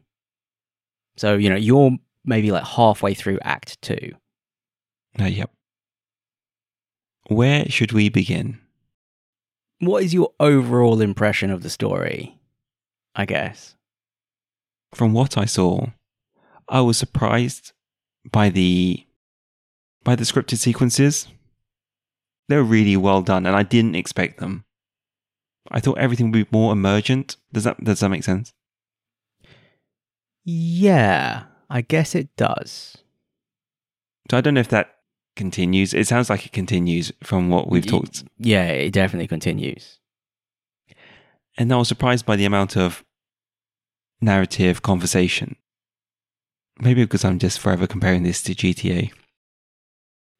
[1.15, 4.11] So, you know, you're maybe like halfway through Act Two.
[5.17, 5.49] Uh, yep.
[7.27, 8.59] Where should we begin?
[9.79, 12.37] What is your overall impression of the story?
[13.15, 13.75] I guess.
[14.93, 15.87] From what I saw,
[16.67, 17.71] I was surprised
[18.29, 19.05] by the
[20.03, 21.27] by the scripted sequences.
[22.47, 24.65] They were really well done, and I didn't expect them.
[25.71, 27.37] I thought everything would be more emergent.
[27.51, 28.53] Does that does that make sense?
[30.43, 31.43] Yeah.
[31.69, 32.97] I guess it does.
[34.29, 34.95] So I don't know if that
[35.35, 35.93] continues.
[35.93, 38.23] It sounds like it continues from what we've talked.
[38.37, 39.99] Yeah, it definitely continues.
[41.57, 43.03] And I was surprised by the amount of
[44.21, 45.55] narrative conversation.
[46.79, 49.11] Maybe because I'm just forever comparing this to GTA.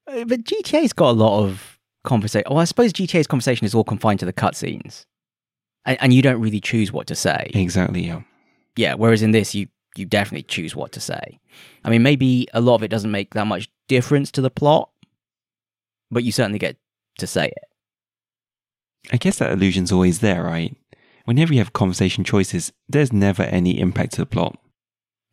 [0.07, 1.74] Uh, But GTA's got a lot of
[2.05, 2.47] conversation.
[2.49, 5.05] Well, I suppose GTA's conversation is all confined to the cutscenes,
[5.85, 7.51] and, and you don't really choose what to say.
[7.53, 8.21] Exactly, yeah.
[8.75, 11.39] Yeah, whereas in this, you you definitely choose what to say.
[11.83, 14.89] I mean, maybe a lot of it doesn't make that much difference to the plot,
[16.11, 16.77] but you certainly get
[17.19, 17.63] to say it.
[19.11, 20.75] I guess that illusion's always there, right?
[21.25, 24.57] Whenever you have conversation choices, there's never any impact to the plot.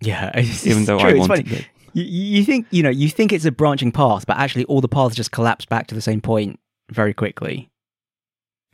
[0.01, 1.11] Yeah, it's, Even though true.
[1.11, 1.61] I wanted funny.
[1.61, 1.67] it.
[1.95, 4.89] You, you think you know you think it's a branching path, but actually all the
[4.89, 6.59] paths just collapse back to the same point
[6.91, 7.71] very quickly.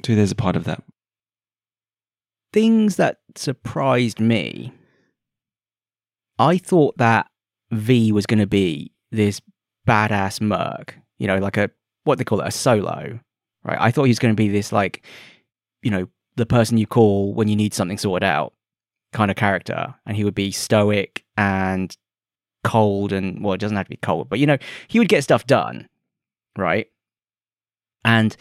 [0.04, 0.82] So there's a part of that.
[2.52, 4.72] things that surprised me.
[6.38, 7.26] I thought that
[7.70, 9.40] V was going to be this
[9.86, 11.70] badass merc, you know, like a
[12.04, 13.18] what they call it, a solo,
[13.64, 13.78] right?
[13.80, 15.04] I thought he was going to be this like,
[15.82, 18.54] you know, the person you call when you need something sorted out
[19.12, 21.96] kind of character, and he would be stoic and
[22.64, 25.24] cold, and well, it doesn't have to be cold, but you know, he would get
[25.24, 25.88] stuff done,
[26.56, 26.86] right?
[28.04, 28.36] And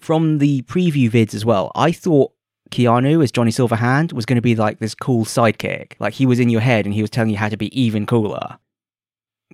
[0.00, 2.32] from the preview vids as well, I thought
[2.70, 5.94] Keanu as Johnny Silverhand was going to be like this cool sidekick.
[5.98, 8.06] Like he was in your head and he was telling you how to be even
[8.06, 8.58] cooler,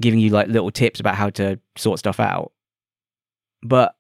[0.01, 2.53] giving you like little tips about how to sort stuff out.
[3.63, 3.95] But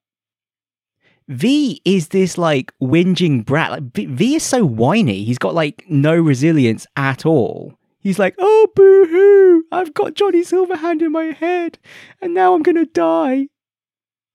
[1.28, 3.70] V is this like whinging brat.
[3.70, 5.24] Like V, v is so whiny.
[5.24, 7.74] He's got like no resilience at all.
[8.00, 9.64] He's like, oh boo hoo!
[9.72, 11.78] I've got Johnny Silverhand in my head,
[12.20, 13.48] and now I'm gonna die.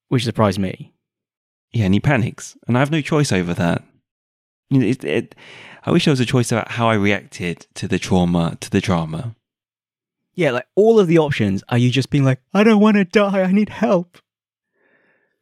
[0.09, 0.93] Which surprised me.
[1.71, 3.83] Yeah, and he panics, and I have no choice over that.
[4.69, 5.35] You it, it,
[5.85, 8.81] I wish there was a choice about how I reacted to the trauma, to the
[8.81, 9.35] drama.
[10.33, 13.05] Yeah, like all of the options are you just being like, I don't want to
[13.05, 14.17] die, I need help.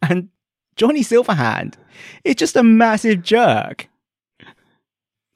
[0.01, 0.29] And
[0.75, 1.75] Johnny Silverhand
[2.23, 3.89] is just a massive jerk.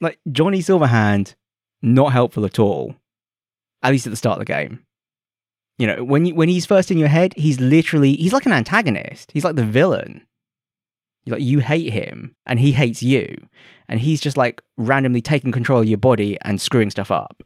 [0.00, 1.34] Like Johnny Silverhand,
[1.80, 2.96] not helpful at all.
[3.82, 4.84] At least at the start of the game.
[5.78, 8.52] You know, when you, when he's first in your head, he's literally he's like an
[8.52, 9.30] antagonist.
[9.32, 10.26] He's like the villain.
[11.26, 13.36] Like you hate him and he hates you.
[13.88, 17.42] And he's just like randomly taking control of your body and screwing stuff up.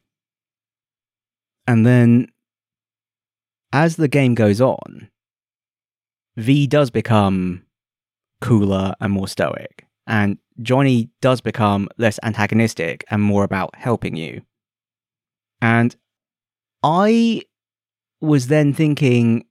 [1.67, 2.29] And then
[3.73, 5.11] as the game goes on,
[6.37, 7.63] V does become
[8.41, 9.87] cooler and more stoic.
[10.07, 14.43] And Johnny does become less antagonistic and more about helping you.
[15.61, 15.95] And
[16.83, 17.43] I
[18.21, 19.45] was then thinking,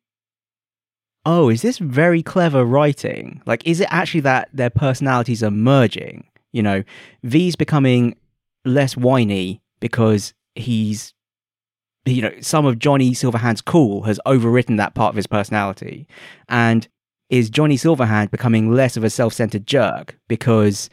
[1.25, 3.41] oh, is this very clever writing?
[3.45, 6.28] Like, is it actually that their personalities are merging?
[6.51, 6.84] You know,
[7.23, 8.15] V's becoming
[8.63, 11.13] less whiny because he's
[12.06, 16.08] you know, some of Johnny Silverhand's cool has overwritten that part of his personality.
[16.47, 16.88] And
[17.30, 20.89] is Johnny Silverhand becoming less of a self centered jerk because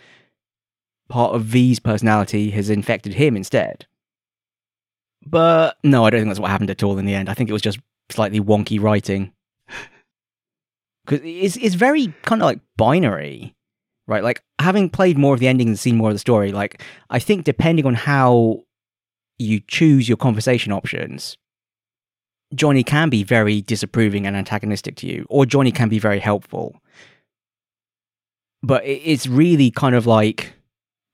[1.09, 3.87] part of V's personality has infected him instead?
[5.25, 7.29] But no, I don't think that's what happened at all in the end.
[7.29, 7.79] I think it was just
[8.11, 9.33] slightly wonky writing.
[11.05, 13.57] Because it's, it's very kind of like binary,
[14.07, 14.23] right?
[14.23, 16.81] Like having played more of the endings and seen more of the story, like
[17.11, 18.61] I think depending on how
[19.37, 21.37] you choose your conversation options,
[22.55, 26.77] Johnny can be very disapproving and antagonistic to you, or Johnny can be very helpful.
[28.63, 30.53] But it's really kind of like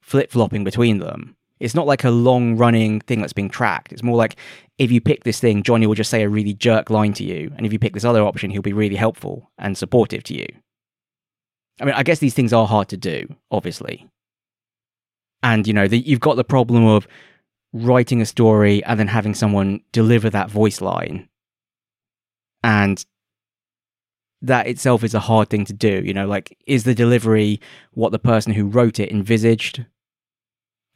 [0.02, 1.34] flip flopping between them.
[1.60, 3.92] It's not like a long running thing that's being tracked.
[3.92, 4.36] It's more like
[4.78, 7.52] if you pick this thing, Johnny will just say a really jerk line to you.
[7.56, 10.46] And if you pick this other option, he'll be really helpful and supportive to you.
[11.80, 14.08] I mean, I guess these things are hard to do, obviously.
[15.42, 17.06] And, you know, the, you've got the problem of
[17.72, 21.28] writing a story and then having someone deliver that voice line.
[22.64, 23.04] And
[24.42, 26.02] that itself is a hard thing to do.
[26.04, 27.60] You know, like, is the delivery
[27.92, 29.84] what the person who wrote it envisaged?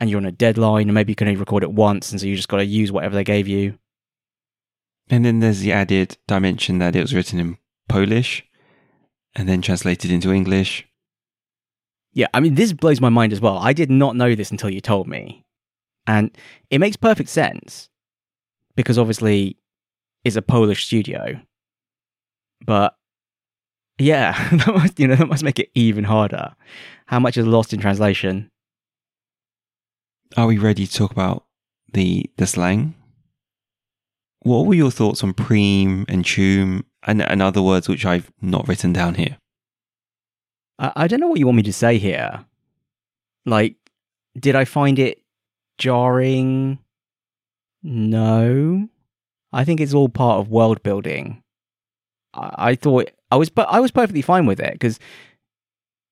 [0.03, 2.27] And you're on a deadline, and maybe you can only record it once, and so
[2.27, 3.79] you just got to use whatever they gave you.
[5.09, 7.57] And then there's the added dimension that it was written in
[7.89, 8.45] Polish
[9.37, 10.89] and then translated into English.
[12.15, 13.59] Yeah, I mean, this blows my mind as well.
[13.59, 15.45] I did not know this until you told me.
[16.05, 16.37] And
[16.69, 17.89] it makes perfect sense
[18.75, 19.57] because obviously
[20.25, 21.41] it's a Polish studio.
[22.67, 22.97] But
[23.99, 26.55] yeah, that must, you know, that must make it even harder.
[27.07, 28.51] How much is lost in translation?
[30.37, 31.45] Are we ready to talk about
[31.93, 32.95] the the slang?
[34.41, 38.67] What were your thoughts on preem and choom and, and other words which I've not
[38.67, 39.39] written down here?
[40.79, 42.45] I, I don't know what you want me to say here.
[43.47, 43.77] Like,
[44.39, 45.23] did I find it
[45.79, 46.79] jarring?
[47.83, 48.89] No.
[49.53, 51.43] I think it's all part of world building.
[52.35, 54.99] I, I thought I was, but I was perfectly fine with it because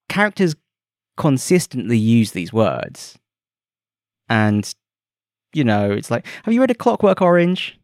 [0.09, 0.55] characters
[1.17, 3.19] consistently use these words,
[4.31, 4.73] and
[5.53, 7.79] you know, it's like, have you read A Clockwork Orange?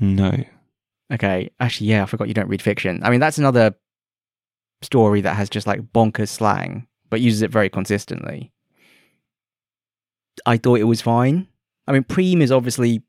[0.00, 0.32] No.
[1.12, 3.00] Okay, actually, yeah, I forgot you don't read fiction.
[3.02, 3.74] I mean, that's another
[4.82, 8.52] story that has just like bonkers slang, but uses it very consistently.
[10.46, 11.48] I thought it was fine.
[11.86, 13.02] I mean, preem is obviously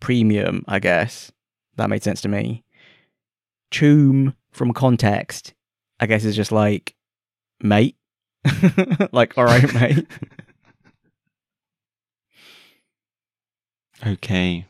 [0.00, 1.32] premium, I guess.
[1.76, 2.64] That made sense to me.
[3.72, 5.54] Choom from context,
[5.98, 6.94] I guess, is just like,
[7.60, 7.96] mate.
[9.12, 10.06] like, all right, mate.
[14.06, 14.66] Okay.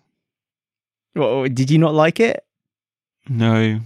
[1.14, 2.44] Well, did you not like it?
[3.28, 3.80] No.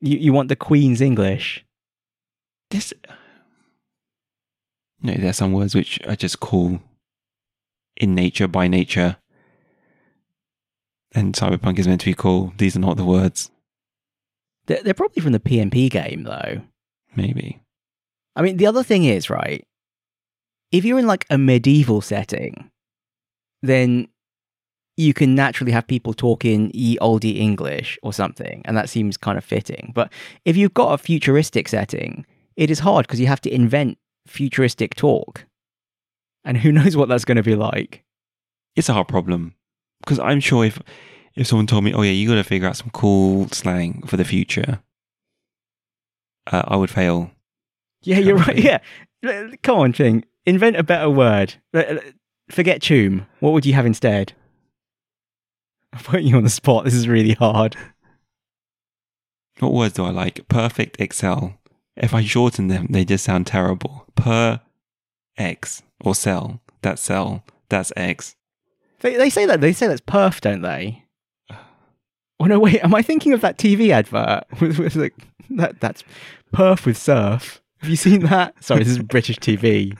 [0.00, 1.64] You you want the Queen's English?
[2.70, 2.92] This.
[5.02, 6.80] No, there are some words which are just cool
[7.96, 9.16] in nature, by nature.
[11.12, 12.52] And Cyberpunk is meant to be cool.
[12.56, 13.50] These are not the words.
[14.66, 16.62] They're, they're probably from the PNP game, though.
[17.16, 17.62] Maybe.
[18.36, 19.66] I mean, the other thing is, right?
[20.70, 22.70] If you're in like a medieval setting,
[23.62, 24.08] then
[25.00, 29.16] you can naturally have people talk in ye olde English or something, and that seems
[29.16, 29.92] kind of fitting.
[29.94, 30.12] But
[30.44, 32.26] if you've got a futuristic setting,
[32.56, 35.46] it is hard because you have to invent futuristic talk.
[36.44, 38.04] And who knows what that's going to be like?
[38.76, 39.54] It's a hard problem.
[40.00, 40.80] Because I'm sure if
[41.34, 44.16] if someone told me, oh yeah, you got to figure out some cool slang for
[44.16, 44.80] the future,
[46.50, 47.30] uh, I would fail.
[48.02, 48.58] Yeah, you're right.
[48.58, 48.78] Yeah.
[49.62, 50.24] Come on, thing.
[50.46, 51.54] Invent a better word.
[52.50, 53.26] Forget choom.
[53.40, 54.32] What would you have instead?
[55.92, 56.84] I'm putting you on the spot.
[56.84, 57.76] This is really hard.
[59.58, 60.48] What words do I like?
[60.48, 61.58] Perfect Excel.
[61.96, 64.06] If I shorten them, they just sound terrible.
[64.14, 64.60] Per
[65.36, 66.60] X or cell.
[66.82, 67.44] That's cell.
[67.68, 68.36] That's X.
[69.00, 69.60] They, they say that.
[69.60, 71.04] They say that's perf, don't they?
[72.38, 72.82] Oh no, wait.
[72.82, 75.14] Am I thinking of that TV advert with, with like
[75.50, 75.80] that?
[75.80, 76.04] That's
[76.54, 77.60] perf with surf.
[77.78, 78.62] Have you seen that?
[78.62, 79.96] Sorry, this is British TV.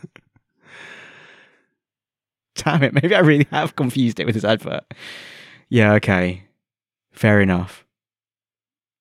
[2.56, 2.94] Damn it!
[2.94, 4.84] Maybe I really have confused it with this advert.
[5.70, 5.94] Yeah.
[5.94, 6.44] Okay.
[7.12, 7.86] Fair enough.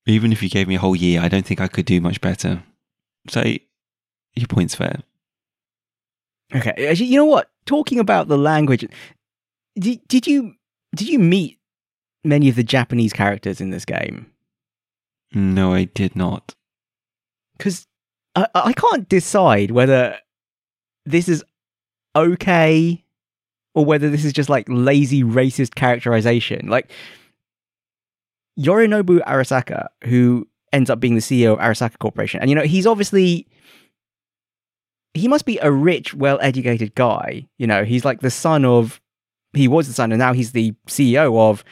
[0.06, 2.22] Even if you gave me a whole year, I don't think I could do much
[2.22, 2.64] better.
[3.28, 3.44] So
[4.36, 5.02] your point's fair.
[6.56, 6.88] Okay.
[6.88, 7.50] Actually, you know what?
[7.66, 8.86] Talking about the language,
[9.78, 10.56] did, did you
[10.96, 11.60] did you meet
[12.24, 14.32] many of the Japanese characters in this game?
[15.34, 16.56] No, I did not.
[17.58, 17.86] Because
[18.36, 20.18] I, I can't decide whether
[21.06, 21.44] this is
[22.16, 23.06] okay
[23.76, 26.68] or whether this is just like lazy racist characterization.
[26.68, 26.92] Like
[28.60, 32.86] Yorinobu Arasaka, who ends up being the CEO of Arasaka Corporation, and you know he's
[32.86, 33.48] obviously
[35.14, 37.48] he must be a rich, well-educated guy.
[37.58, 39.02] You know, he's like the son of
[39.54, 41.64] he was the son, and now he's the CEO of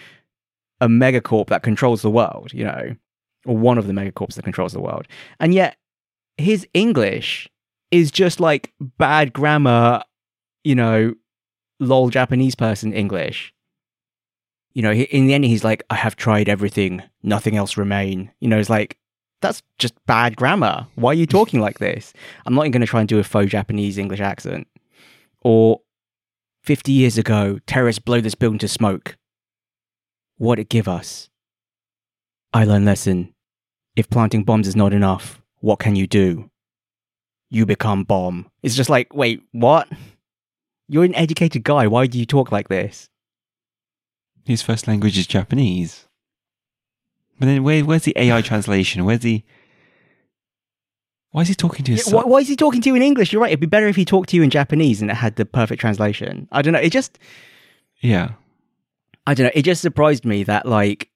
[0.81, 2.53] a megacorp that controls the world.
[2.53, 2.95] You know,
[3.45, 5.07] or one of the megacorps that controls the world,
[5.39, 5.77] and yet
[6.37, 7.49] his English
[7.91, 10.03] is just like bad grammar.
[10.63, 11.13] You know,
[11.79, 13.53] lol Japanese person English.
[14.73, 18.31] You know, in the end, he's like, I have tried everything, nothing else remain.
[18.39, 18.97] You know, it's like,
[19.41, 20.87] that's just bad grammar.
[20.95, 22.13] Why are you talking like this?
[22.45, 24.67] I'm not even going to try and do a faux Japanese English accent.
[25.41, 25.81] Or
[26.63, 29.17] 50 years ago, terrorists blow this building to smoke.
[30.37, 31.29] What it give us?
[32.53, 33.33] I learned lesson.
[33.95, 36.49] If planting bombs is not enough, what can you do?
[37.49, 38.49] You become bomb.
[38.61, 39.87] It's just like, wait, what?
[40.87, 41.87] You're an educated guy.
[41.87, 43.09] Why do you talk like this?
[44.45, 46.05] His first language is Japanese.
[47.39, 49.05] But then where, where's the AI translation?
[49.05, 49.43] Where's the.
[51.31, 53.01] Why is he talking to his Yeah, why, why is he talking to you in
[53.01, 53.31] English?
[53.31, 53.49] You're right.
[53.49, 55.81] It'd be better if he talked to you in Japanese and it had the perfect
[55.81, 56.47] translation.
[56.51, 56.79] I don't know.
[56.79, 57.19] It just,
[57.99, 58.31] Yeah.
[59.27, 59.51] I don't know.
[59.53, 61.09] It just surprised me that like,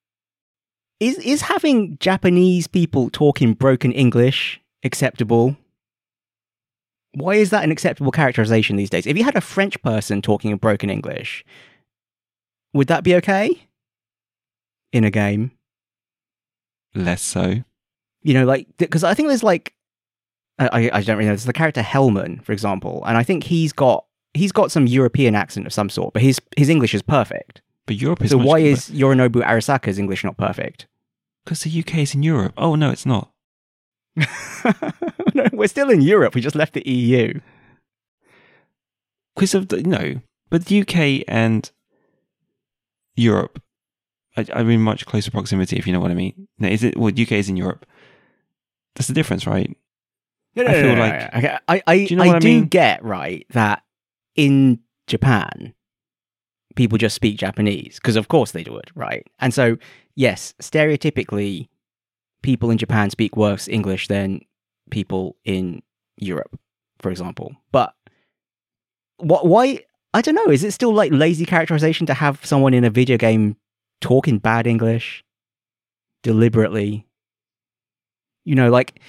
[0.99, 5.55] is is having Japanese people talking broken English acceptable?
[7.13, 9.05] Why is that an acceptable characterization these days?
[9.05, 11.43] If you had a French person talking in broken English,
[12.73, 13.67] would that be okay
[14.93, 15.51] in a game?
[16.95, 17.63] Less so.
[18.21, 19.73] you know, like because I think there's like
[20.59, 21.31] I I don't really know.
[21.33, 25.35] There's the character Hellman, for example, and I think he's got he's got some European
[25.35, 27.61] accent of some sort, but his his English is perfect.
[27.85, 28.31] But Europe is.
[28.31, 30.87] so why is Yorinobu Arasaka's English not perfect?
[31.43, 32.53] Because the UK is in Europe.
[32.57, 33.31] Oh, no, it's not.
[35.43, 36.35] no, we're still in Europe.
[36.35, 37.39] We just left the EU.
[39.35, 39.81] Because of the.
[39.83, 40.21] No.
[40.49, 41.69] But the UK and
[43.15, 43.61] Europe
[44.37, 46.47] I, I'm in much closer proximity, if you know what I mean.
[46.59, 46.97] No, is it?
[46.97, 47.85] Well, UK is in Europe.
[48.95, 49.75] That's the difference, right?
[50.55, 51.57] No, I feel like- okay.
[51.67, 52.65] I I, Do you know I what I do mean?
[52.65, 53.83] get right that
[54.35, 55.73] in Japan,
[56.75, 59.25] people just speak Japanese because of course they do it, right?
[59.39, 59.77] And so
[60.15, 61.69] yes, stereotypically,
[62.43, 64.41] people in Japan speak worse English than
[64.91, 65.81] people in
[66.17, 66.59] Europe,
[66.99, 67.55] for example.
[67.71, 67.95] But
[69.17, 69.47] what?
[69.47, 69.81] Why?
[70.13, 70.51] I don't know.
[70.51, 73.55] Is it still like lazy characterization to have someone in a video game
[74.01, 75.23] talk in bad English
[76.21, 77.07] deliberately?
[78.45, 78.99] You know, like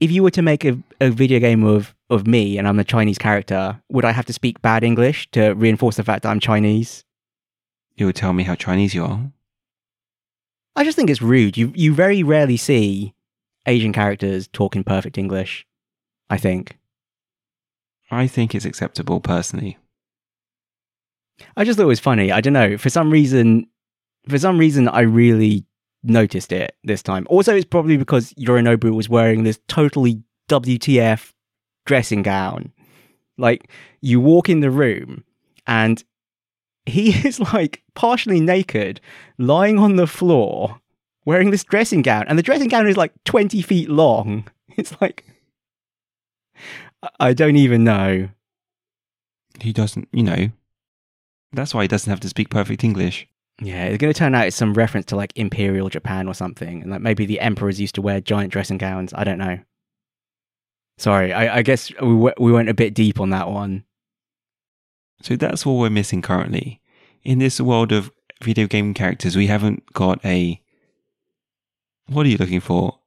[0.00, 2.84] if you were to make a, a video game of of me and I'm the
[2.84, 6.40] Chinese character, would I have to speak bad English to reinforce the fact that I'm
[6.40, 7.04] Chinese?
[7.96, 9.20] You would tell me how Chinese you are.
[10.74, 11.56] I just think it's rude.
[11.56, 13.14] You you very rarely see
[13.66, 15.66] Asian characters talk in perfect English.
[16.28, 16.78] I think.
[18.10, 19.78] I think it's acceptable personally.
[21.56, 22.32] I just thought it was funny.
[22.32, 22.76] I don't know.
[22.76, 23.66] For some reason,
[24.28, 25.64] for some reason, I really
[26.02, 27.26] noticed it this time.
[27.30, 31.32] Also, it's probably because Yorinobu was wearing this totally WTF
[31.86, 32.72] dressing gown.
[33.38, 35.24] Like, you walk in the room
[35.66, 36.02] and
[36.86, 39.00] he is like partially naked,
[39.38, 40.80] lying on the floor,
[41.24, 42.26] wearing this dressing gown.
[42.28, 44.48] And the dressing gown is like 20 feet long.
[44.76, 45.24] It's like,
[47.18, 48.28] I don't even know.
[49.60, 50.50] He doesn't, you know,
[51.52, 53.26] that's why he doesn't have to speak perfect English.
[53.60, 56.82] Yeah, it's going to turn out it's some reference to like Imperial Japan or something.
[56.82, 59.12] And like maybe the emperors used to wear giant dressing gowns.
[59.12, 59.58] I don't know.
[60.98, 63.84] Sorry, I, I guess we, w- we went a bit deep on that one.
[65.22, 66.80] So that's what we're missing currently.
[67.22, 68.10] In this world of
[68.42, 70.59] video game characters, we haven't got a.
[72.10, 72.98] What are you looking for?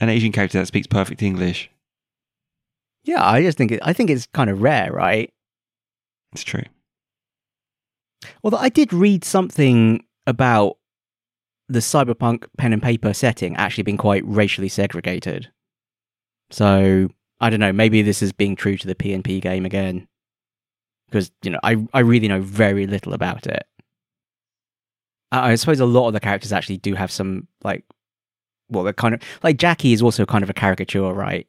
[0.00, 1.70] An Asian character that speaks perfect English.
[3.04, 5.32] Yeah, I just think it, I think it's kind of rare, right?
[6.32, 6.64] It's true.
[8.42, 10.76] Although I did read something about
[11.68, 15.50] the cyberpunk pen and paper setting actually being quite racially segregated.
[16.50, 17.08] So
[17.40, 17.72] I don't know.
[17.72, 20.08] Maybe this is being true to the PNP game again,
[21.06, 23.64] because you know I I really know very little about it.
[25.30, 27.84] I, I suppose a lot of the characters actually do have some like,
[28.72, 31.46] well, they're kind of like Jackie is also kind of a caricature, right?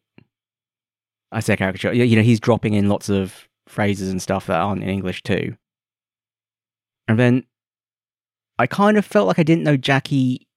[1.32, 1.94] I say caricature.
[1.94, 5.56] You know, he's dropping in lots of phrases and stuff that aren't in English too.
[7.08, 7.44] And then
[8.60, 10.48] I kind of felt like I didn't know Jackie.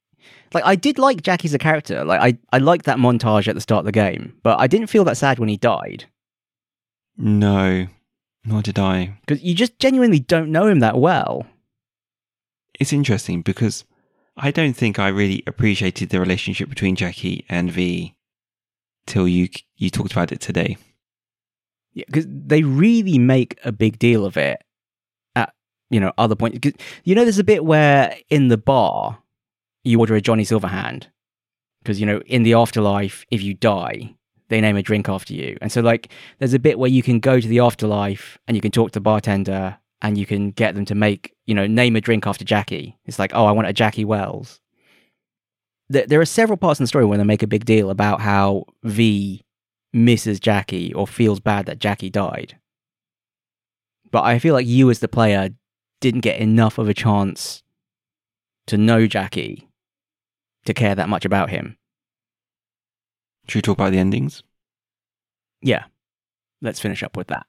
[0.52, 2.04] Like I did like Jackie as a character.
[2.04, 4.88] Like I, I liked that montage at the start of the game, but I didn't
[4.88, 6.04] feel that sad when he died
[7.16, 7.86] No,
[8.44, 9.18] nor did I.
[9.26, 11.46] because you just genuinely don't know him that well.
[12.78, 13.84] It's interesting because
[14.36, 18.14] I don't think I really appreciated the relationship between Jackie and V
[19.06, 20.76] till you you talked about it today.
[21.94, 24.62] Yeah, because they really make a big deal of it
[25.34, 25.54] at
[25.88, 26.58] you know other points.
[27.04, 29.18] you know, there's a bit where in the bar
[29.84, 31.06] you order a Johnny Silverhand
[31.82, 34.14] because you know in the afterlife, if you die,
[34.48, 37.20] they name a drink after you, and so like there's a bit where you can
[37.20, 40.74] go to the afterlife and you can talk to the bartender and you can get
[40.74, 42.96] them to make you know name a drink after Jackie.
[43.06, 44.60] It's like oh, I want a Jackie Wells.
[45.88, 48.20] There, there are several parts in the story where they make a big deal about
[48.20, 49.44] how V
[49.92, 52.58] misses Jackie or feels bad that Jackie died.
[54.10, 55.50] But I feel like you, as the player,
[56.00, 57.62] didn't get enough of a chance
[58.66, 59.68] to know Jackie
[60.64, 61.76] to care that much about him.
[63.48, 64.42] Should we talk about the endings?
[65.62, 65.84] Yeah,
[66.60, 67.46] let's finish up with that.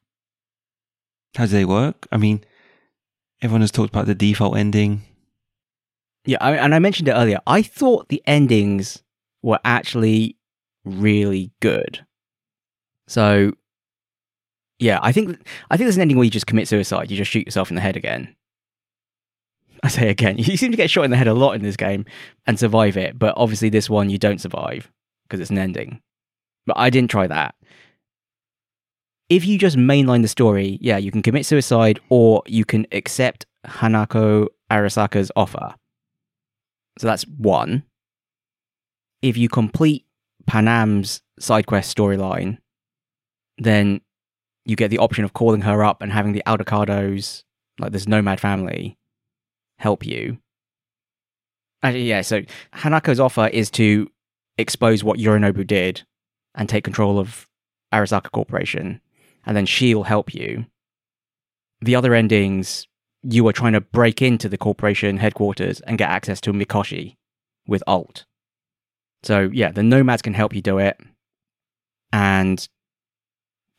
[1.35, 2.07] How do they work?
[2.11, 2.43] I mean,
[3.41, 5.03] everyone has talked about the default ending.
[6.25, 7.39] Yeah, I, and I mentioned it earlier.
[7.47, 9.03] I thought the endings
[9.41, 10.37] were actually
[10.83, 12.05] really good.
[13.07, 13.53] So,
[14.79, 17.09] yeah, I think I think there's an ending where you just commit suicide.
[17.09, 18.35] You just shoot yourself in the head again.
[19.83, 21.77] I say again, you seem to get shot in the head a lot in this
[21.77, 22.05] game
[22.45, 24.91] and survive it, but obviously this one you don't survive
[25.23, 26.01] because it's an ending.
[26.65, 27.55] But I didn't try that.
[29.29, 33.45] If you just mainline the story, yeah, you can commit suicide or you can accept
[33.65, 35.75] Hanako Arasaka's offer.
[36.97, 37.83] So that's one.
[39.21, 40.05] If you complete
[40.45, 42.57] Panam's side quest storyline,
[43.57, 44.01] then
[44.65, 47.43] you get the option of calling her up and having the Aldecaldos,
[47.79, 48.97] like this nomad family,
[49.77, 50.37] help you.
[51.83, 52.41] Actually, yeah, so
[52.73, 54.09] Hanako's offer is to
[54.57, 56.03] expose what Yorinobu did
[56.55, 57.47] and take control of
[57.93, 58.99] Arasaka Corporation,
[59.47, 60.65] and then she'll help you.
[61.81, 62.85] The other endings,
[63.23, 67.15] you are trying to break into the corporation headquarters and get access to Mikoshi
[67.65, 68.25] with Alt.
[69.23, 70.99] So yeah, the nomads can help you do it.
[72.11, 72.67] And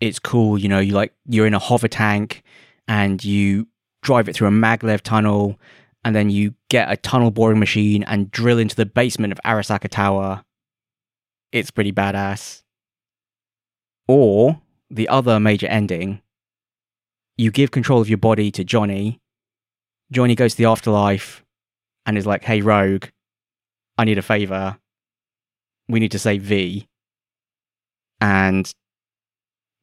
[0.01, 2.43] it's cool, you know, you like you're in a hover tank
[2.87, 3.69] and you
[4.03, 5.59] drive it through a maglev tunnel
[6.05, 9.89] and then you get a tunnel boring machine and drill into the basement of Arasaka
[9.89, 10.45] Tower.
[11.53, 12.62] It's pretty badass.
[14.07, 14.61] Or
[14.91, 16.22] the other major ending,
[17.36, 19.20] you give control of your body to Johnny
[20.11, 21.45] Johnny goes to the afterlife
[22.07, 23.07] and is like, hey, Rogue,
[23.99, 24.78] I need a favor.
[25.89, 26.86] We need to save V.
[28.20, 28.70] And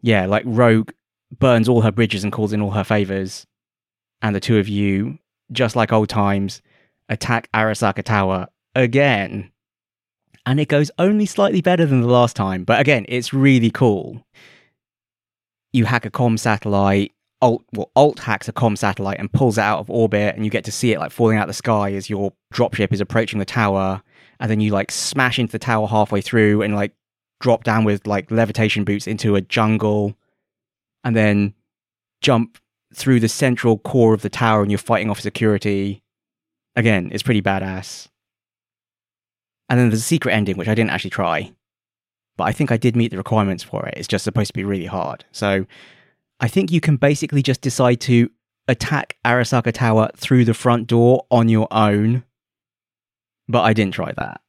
[0.01, 0.91] yeah, like Rogue
[1.37, 3.45] burns all her bridges and calls in all her favors.
[4.21, 5.19] And the two of you,
[5.51, 6.61] just like old times,
[7.07, 9.51] attack Arasaka Tower again.
[10.47, 12.63] And it goes only slightly better than the last time.
[12.63, 14.25] But again, it's really cool.
[15.75, 17.11] You hack a com satellite,
[17.41, 20.49] alt well, alt hacks a com satellite and pulls it out of orbit, and you
[20.49, 23.39] get to see it like falling out of the sky as your dropship is approaching
[23.39, 24.01] the tower.
[24.39, 26.93] And then you like smash into the tower halfway through and like
[27.41, 30.15] drop down with like levitation boots into a jungle,
[31.03, 31.53] and then
[32.21, 32.57] jump
[32.93, 36.01] through the central core of the tower and you're fighting off security.
[36.77, 38.07] Again, it's pretty badass.
[39.67, 41.51] And then there's a secret ending, which I didn't actually try.
[42.37, 43.93] But I think I did meet the requirements for it.
[43.97, 45.23] It's just supposed to be really hard.
[45.31, 45.65] So
[46.39, 48.29] I think you can basically just decide to
[48.67, 52.23] attack Arasaka Tower through the front door on your own.
[53.47, 54.41] But I didn't try that.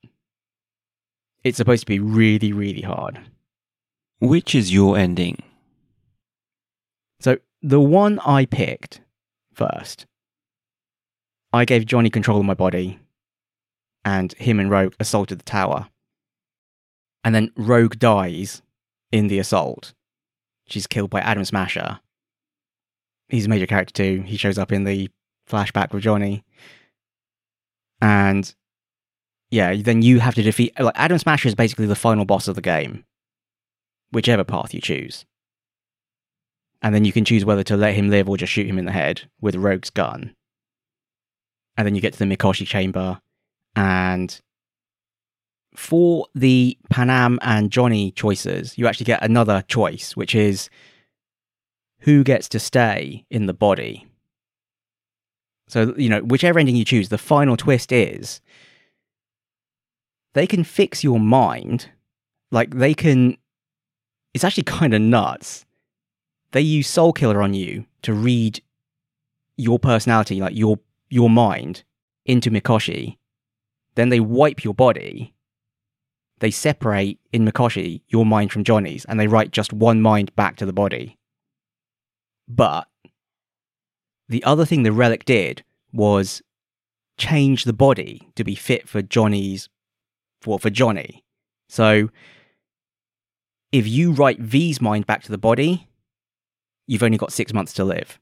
[1.44, 3.20] It's supposed to be really, really hard.
[4.18, 5.42] Which is your ending?
[7.20, 9.00] So the one I picked
[9.52, 10.06] first,
[11.52, 12.98] I gave Johnny control of my body,
[14.04, 15.88] and him and Rogue assaulted the tower.
[17.26, 18.62] And then Rogue dies
[19.10, 19.94] in the assault.
[20.68, 21.98] She's killed by Adam Smasher.
[23.28, 24.22] He's a major character too.
[24.24, 25.10] He shows up in the
[25.50, 26.44] flashback with Johnny.
[28.00, 28.54] And
[29.50, 32.54] yeah, then you have to defeat like Adam Smasher is basically the final boss of
[32.54, 33.04] the game.
[34.12, 35.24] Whichever path you choose.
[36.80, 38.84] And then you can choose whether to let him live or just shoot him in
[38.84, 40.36] the head with Rogue's gun.
[41.76, 43.20] And then you get to the Mikoshi chamber
[43.74, 44.40] and
[45.76, 50.70] for the Panam and Johnny choices, you actually get another choice, which is
[52.00, 54.06] who gets to stay in the body.
[55.68, 58.40] So, you know, whichever ending you choose, the final twist is
[60.34, 61.90] they can fix your mind.
[62.50, 63.36] Like, they can.
[64.32, 65.66] It's actually kind of nuts.
[66.52, 68.62] They use Soul Killer on you to read
[69.56, 70.78] your personality, like your
[71.10, 71.84] your mind,
[72.24, 73.18] into Mikoshi.
[73.94, 75.34] Then they wipe your body
[76.40, 80.56] they separate in Mikoshi your mind from Johnny's and they write just one mind back
[80.56, 81.18] to the body.
[82.48, 82.88] But
[84.28, 86.42] the other thing the relic did was
[87.18, 89.68] change the body to be fit for Johnny's
[90.42, 91.24] for for Johnny.
[91.68, 92.10] So
[93.72, 95.88] if you write V's mind back to the body,
[96.86, 98.20] you've only got six months to live.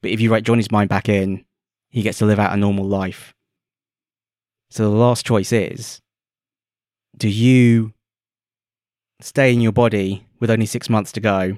[0.00, 1.44] But if you write Johnny's mind back in,
[1.90, 3.34] he gets to live out a normal life.
[4.70, 6.00] So the last choice is
[7.18, 7.92] do you
[9.20, 11.56] stay in your body with only six months to go,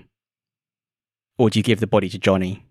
[1.39, 2.65] or do you give the body to Johnny?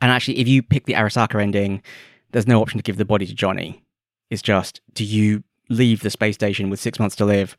[0.00, 1.82] And actually, if you pick the Arasaka ending,
[2.30, 3.82] there's no option to give the body to Johnny.
[4.30, 7.56] It's just, do you leave the space station with six months to live,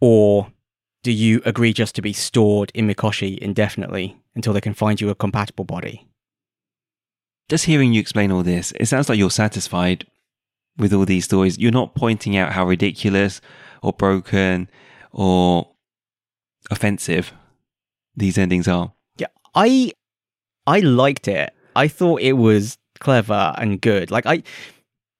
[0.00, 0.50] or
[1.02, 5.10] do you agree just to be stored in Mikoshi indefinitely until they can find you
[5.10, 6.06] a compatible body?
[7.48, 10.06] Just hearing you explain all this, it sounds like you're satisfied
[10.76, 11.58] with all these stories.
[11.58, 13.40] You're not pointing out how ridiculous
[13.82, 14.68] or broken
[15.12, 15.68] or
[16.70, 17.32] offensive
[18.16, 18.92] these endings are.
[19.16, 19.92] Yeah, I
[20.66, 21.52] I liked it.
[21.76, 24.10] I thought it was clever and good.
[24.10, 24.42] Like I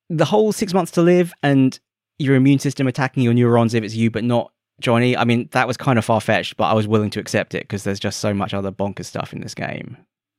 [0.08, 1.78] the whole 6 months to live and
[2.18, 5.16] your immune system attacking your neurons if it's you but not Johnny.
[5.16, 7.62] I mean, that was kind of far fetched, but I was willing to accept it
[7.62, 9.96] because there's just so much other bonkers stuff in this game.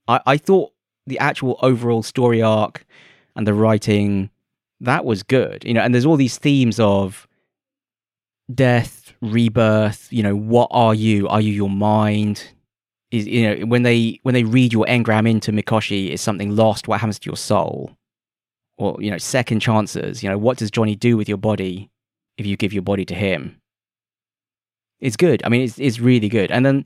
[0.07, 0.73] I, I thought
[1.07, 2.85] the actual overall story arc
[3.35, 4.29] and the writing
[4.81, 5.63] that was good.
[5.63, 7.27] You know, and there's all these themes of
[8.53, 11.27] death, rebirth, you know, what are you?
[11.27, 12.43] Are you your mind?
[13.11, 16.87] Is you know, when they when they read your engram into Mikoshi, is something lost?
[16.87, 17.95] What happens to your soul?
[18.77, 21.91] Or, you know, second chances, you know, what does Johnny do with your body
[22.37, 23.61] if you give your body to him?
[24.99, 25.41] It's good.
[25.45, 26.51] I mean, it's it's really good.
[26.51, 26.85] And then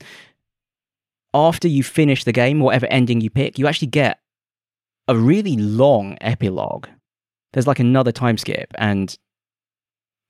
[1.32, 4.18] after you finish the game, whatever ending you pick, you actually get
[5.08, 6.88] a really long epilogue
[7.52, 9.16] there's like another time skip and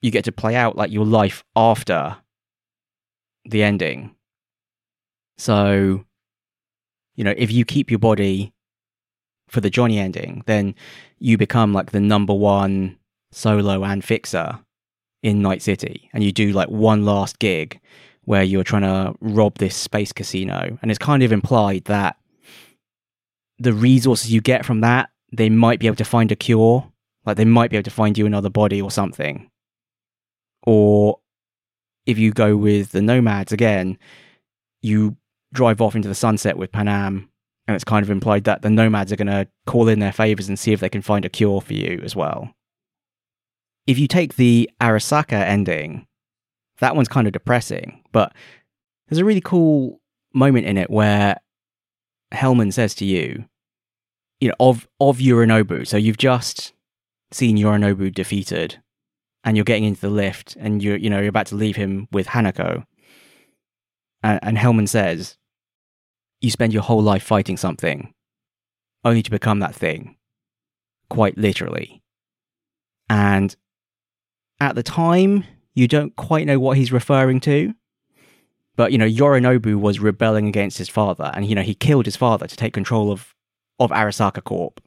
[0.03, 2.17] you get to play out like your life after
[3.45, 4.15] the ending.
[5.39, 6.05] So,
[7.15, 8.53] you know, if you keep your body
[9.49, 10.75] for the Johnny ending, then
[11.19, 12.99] you become like the number one
[13.33, 14.59] solo and fixer
[15.23, 16.09] in Night City.
[16.13, 17.81] And you do like one last gig
[18.25, 20.79] where you're trying to rob this space casino.
[20.83, 22.17] And it's kind of implied that
[23.59, 26.91] the resources you get from that, they might be able to find a cure
[27.27, 29.51] like they might be able to find you another body or something.
[30.63, 31.19] Or
[32.07, 33.99] if you go with the nomads again,
[34.81, 35.17] you
[35.53, 37.29] drive off into the sunset with Panam
[37.67, 40.49] And it's kind of implied that the nomads are going to call in their favors
[40.49, 42.55] and see if they can find a cure for you as well.
[43.87, 46.07] If you take the Arasaka ending,
[46.79, 48.33] that one's kind of depressing, but
[49.09, 50.01] there's a really cool
[50.35, 51.39] moment in it where
[52.33, 53.45] Hellman says to you,
[54.41, 55.87] you know, of of Yorinobu.
[55.87, 56.73] So you've just
[57.33, 58.81] seen Yorinobu defeated,
[59.45, 62.09] and you're getting into the lift, and you're you know you're about to leave him
[62.13, 62.85] with Hanako.
[64.23, 65.37] And, and Hellman says,
[66.41, 68.13] "You spend your whole life fighting something,
[69.05, 70.17] only to become that thing,
[71.09, 72.03] quite literally."
[73.09, 73.55] And
[74.61, 77.75] at the time, you don't quite know what he's referring to.
[78.77, 82.17] But you know, Yorinobu was rebelling against his father, and you know he killed his
[82.17, 83.35] father to take control of
[83.79, 84.81] of Arasaka Corp.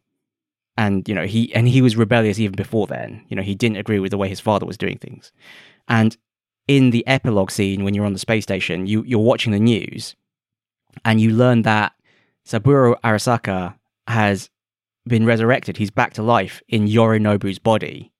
[0.79, 3.25] And you know he and he was rebellious even before then.
[3.27, 5.33] You know he didn't agree with the way his father was doing things.
[5.89, 6.15] And
[6.69, 10.15] in the epilogue scene, when you're on the space station, you you're watching the news,
[11.03, 11.91] and you learn that
[12.45, 13.75] Saburo Arasaka
[14.07, 14.49] has
[15.05, 15.75] been resurrected.
[15.75, 18.13] He's back to life in Yorinobu's body.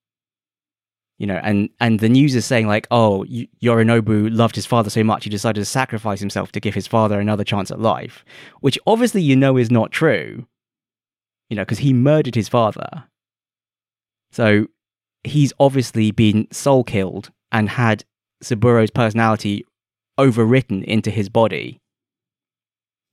[1.17, 3.25] You know, and and the news is saying like, oh,
[3.63, 7.21] Yorinobu loved his father so much he decided to sacrifice himself to give his father
[7.21, 8.25] another chance at life,
[8.59, 10.45] which obviously you know is not true
[11.49, 13.05] you know, because he murdered his father.
[14.31, 14.67] So
[15.23, 18.05] he's obviously been soul killed and had
[18.41, 19.65] Saburo's personality
[20.19, 21.79] overwritten into his body.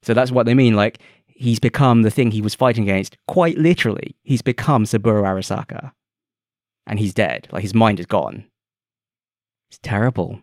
[0.02, 0.74] So that's what they mean.
[0.74, 3.16] Like, he's become the thing he was fighting against.
[3.26, 5.92] Quite literally, he's become Saburo Arasaka.
[6.86, 7.48] And he's dead.
[7.50, 8.44] Like, his mind is gone.
[9.70, 10.40] It's terrible.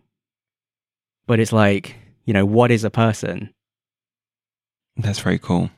[1.27, 3.53] But it's like, you know, what is a person?
[4.97, 5.69] That's very cool.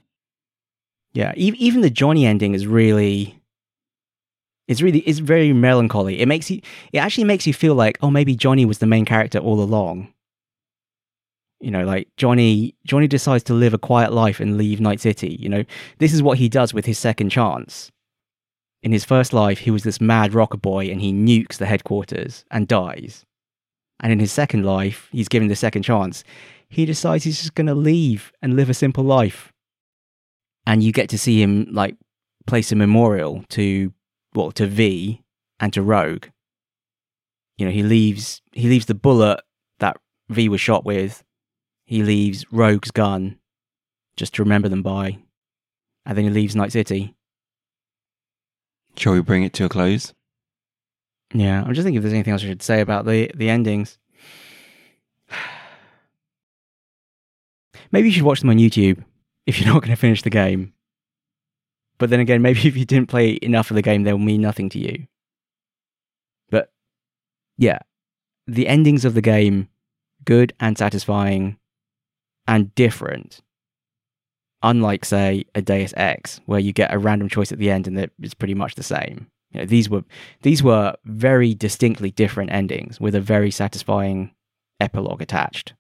[1.15, 3.39] Yeah, even the Johnny ending is really
[4.67, 6.19] it's really it's very melancholy.
[6.19, 6.59] It makes you
[6.91, 10.13] it actually makes you feel like oh maybe Johnny was the main character all along.
[11.61, 15.37] You know, like Johnny Johnny decides to live a quiet life and leave Night City.
[15.39, 15.63] You know,
[15.99, 17.93] this is what he does with his second chance.
[18.83, 22.43] In his first life, he was this mad rocker boy and he nukes the headquarters
[22.51, 23.25] and dies.
[24.01, 26.25] And in his second life, he's given the second chance.
[26.67, 29.53] He decides he's just going to leave and live a simple life
[30.67, 31.95] and you get to see him like
[32.47, 33.93] place a memorial to
[34.33, 35.21] well to V
[35.59, 36.25] and to Rogue.
[37.57, 39.41] You know, he leaves he leaves the bullet
[39.79, 39.97] that
[40.29, 41.23] V was shot with.
[41.85, 43.39] He leaves Rogue's gun
[44.17, 45.19] just to remember them by,
[46.05, 47.15] and then he leaves Night City.
[48.97, 50.13] Shall we bring it to a close?
[51.33, 53.97] Yeah, I'm just thinking if there's anything else I should say about the the endings.
[57.91, 59.03] Maybe you should watch them on YouTube
[59.45, 60.73] if you're not going to finish the game.
[61.97, 64.69] But then again, maybe if you didn't play enough of the game, they'll mean nothing
[64.69, 65.07] to you.
[66.49, 66.71] But
[67.57, 67.79] yeah,
[68.47, 69.69] the endings of the game,
[70.23, 71.57] good and satisfying
[72.47, 73.41] and different.
[74.63, 78.09] Unlike, say, a Deus Ex, where you get a random choice at the end and
[78.19, 79.27] it's pretty much the same.
[79.51, 80.03] You know, these were
[80.41, 84.33] these were very distinctly different endings with a very satisfying
[84.79, 85.73] epilogue attached.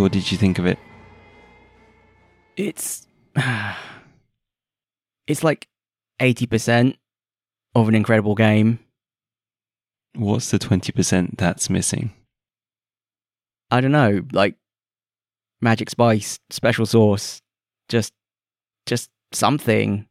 [0.00, 0.78] What did you think of it?
[2.56, 3.06] It's
[5.26, 5.68] it's like
[6.20, 6.96] eighty percent
[7.74, 8.78] of an incredible game.
[10.14, 12.12] What's the twenty percent that's missing?
[13.70, 14.56] I don't know, like
[15.60, 17.42] magic spice, special sauce,
[17.88, 18.14] just
[18.86, 20.06] just something.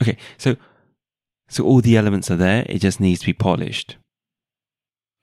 [0.00, 0.56] Okay, so
[1.48, 2.64] so all the elements are there.
[2.68, 3.96] It just needs to be polished.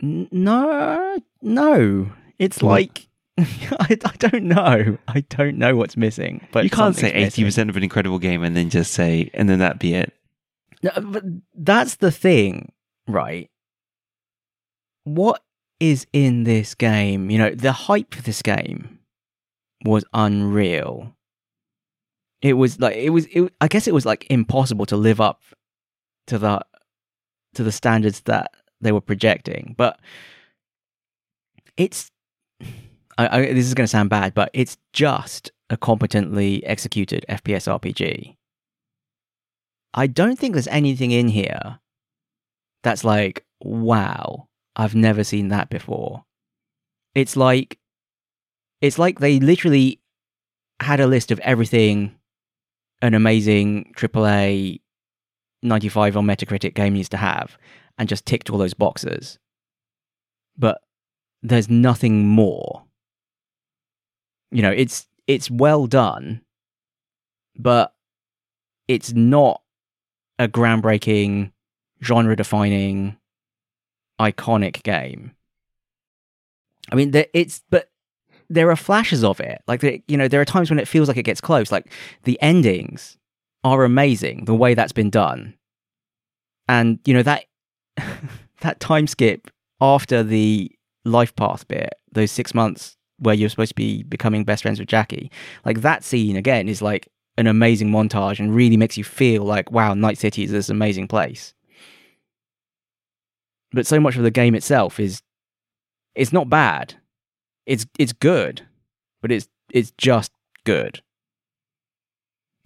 [0.01, 2.11] No, no.
[2.37, 2.71] It's what?
[2.71, 3.07] like
[3.37, 4.97] I, I don't know.
[5.07, 6.47] I don't know what's missing.
[6.51, 9.49] But you can't say eighty percent of an incredible game and then just say and
[9.49, 10.13] then that be it.
[10.81, 11.23] No, but
[11.53, 12.71] that's the thing,
[13.07, 13.49] right?
[15.03, 15.43] What
[15.79, 17.29] is in this game?
[17.29, 18.99] You know, the hype for this game
[19.83, 21.13] was unreal.
[22.41, 23.25] It was like it was.
[23.25, 25.41] It, I guess it was like impossible to live up
[26.27, 26.61] to the
[27.55, 29.75] to the standards that they were projecting.
[29.77, 29.99] But
[31.75, 32.11] it's
[33.17, 37.67] I, I, this is going to sound bad, but it's just a competently executed FPS
[37.67, 38.35] RPG.
[39.93, 41.79] I don't think there's anything in here
[42.83, 46.25] that's like, wow, I've never seen that before.
[47.13, 47.79] It's like
[48.81, 50.01] it's like they literally
[50.81, 52.15] had a list of everything
[53.01, 54.81] an amazing AAA
[55.63, 57.57] 95 on Metacritic game needs to have
[57.97, 59.39] and just ticked all those boxes.
[60.57, 60.81] But
[61.41, 62.84] there's nothing more.
[64.55, 66.39] You know, it's it's well done,
[67.57, 67.93] but
[68.87, 69.61] it's not
[70.39, 71.51] a groundbreaking,
[72.01, 73.17] genre defining,
[74.17, 75.35] iconic game.
[76.89, 77.89] I mean, it's but
[78.49, 79.61] there are flashes of it.
[79.67, 81.69] Like, you know, there are times when it feels like it gets close.
[81.69, 81.91] Like
[82.23, 83.17] the endings
[83.65, 85.53] are amazing, the way that's been done,
[86.69, 87.43] and you know that
[88.61, 89.51] that time skip
[89.81, 90.71] after the
[91.03, 94.89] life path bit, those six months where you're supposed to be becoming best friends with
[94.89, 95.31] Jackie,
[95.65, 97.07] like that scene again is like
[97.37, 101.07] an amazing montage and really makes you feel like, wow, Night City is this amazing
[101.07, 101.53] place.
[103.71, 105.21] But so much of the game itself is
[106.15, 106.95] it's not bad.
[107.65, 108.65] It's it's good,
[109.21, 110.31] but it's it's just
[110.63, 111.01] good.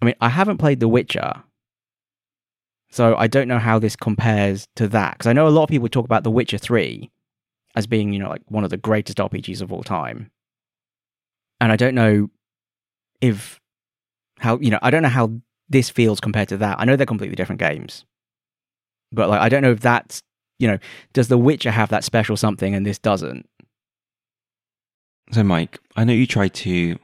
[0.00, 1.42] I mean, I haven't played The Witcher,
[2.90, 5.68] so I don't know how this compares to that because I know a lot of
[5.68, 7.10] people talk about The Witcher 3
[7.76, 10.30] as being, you know, like one of the greatest RPGs of all time.
[11.60, 12.30] And I don't know
[13.20, 13.60] if
[14.38, 15.32] how, you know, I don't know how
[15.68, 16.80] this feels compared to that.
[16.80, 18.04] I know they're completely different games.
[19.12, 20.22] But like I don't know if that's,
[20.58, 20.78] you know,
[21.12, 23.48] does The Witcher have that special something and this doesn't?
[25.32, 26.98] So Mike, I know you tried to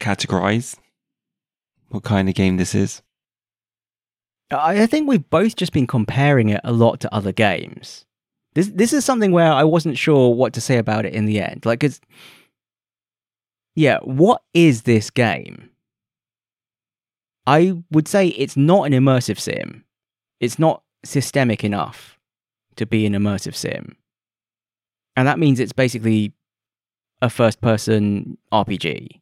[0.00, 0.76] categorize
[1.88, 3.02] what kind of game this is.
[4.50, 8.04] I think we've both just been comparing it a lot to other games.
[8.54, 11.40] This this is something where I wasn't sure what to say about it in the
[11.40, 11.66] end.
[11.66, 12.00] Like, cause,
[13.76, 15.70] yeah, what is this game?
[17.46, 19.84] I would say it's not an immersive sim.
[20.40, 22.18] It's not systemic enough
[22.76, 23.96] to be an immersive sim.
[25.14, 26.32] And that means it's basically
[27.22, 29.20] a first person RPG.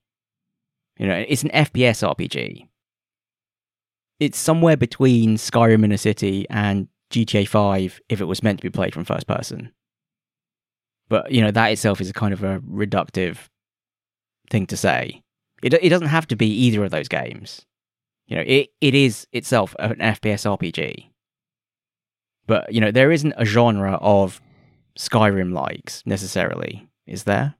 [0.98, 2.68] You know, it's an FPS RPG.
[4.20, 8.62] It's somewhere between Skyrim in a city and GTA 5 if it was meant to
[8.62, 9.72] be played from first person.
[11.08, 13.48] But, you know, that itself is a kind of a reductive
[14.50, 15.22] thing to say.
[15.62, 17.64] It, it doesn't have to be either of those games.
[18.26, 21.10] You know, it, it is itself an FPS RPG.
[22.46, 24.40] But, you know, there isn't a genre of
[24.98, 27.54] Skyrim likes necessarily, is there?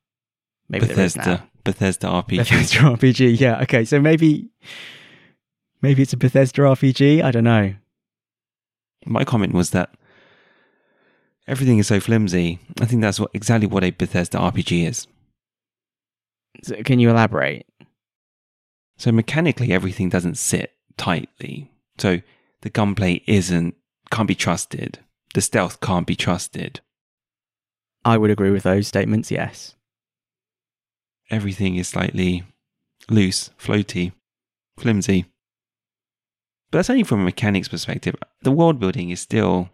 [0.69, 2.39] Maybe Bethesda, Bethesda RPG.
[2.39, 3.61] Bethesda RPG, yeah.
[3.63, 4.49] Okay, so maybe
[5.83, 7.23] maybe it's a Bethesda RPG.
[7.23, 7.75] I don't know.
[9.05, 9.91] My comment was that
[11.47, 12.59] everything is so flimsy.
[12.81, 15.07] I think that's what exactly what a Bethesda RPG is.
[16.63, 17.67] So can you elaborate?
[18.97, 21.71] So mechanically, everything doesn't sit tightly.
[21.99, 22.21] So
[22.63, 23.75] the gunplay isn't
[24.11, 25.01] can't be trusted.
[25.35, 26.81] The stealth can't be trusted.
[28.05, 29.31] I would agree with those statements.
[29.31, 29.75] Yes
[31.31, 32.45] everything is slightly
[33.11, 34.13] loose, floaty,
[34.79, 35.27] flimsy.
[36.71, 38.17] But that's only from a mechanics perspective.
[38.43, 39.71] The world building is still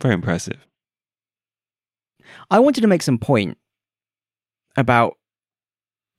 [0.00, 0.66] very impressive.
[2.50, 3.58] I wanted to make some point
[4.76, 5.16] about,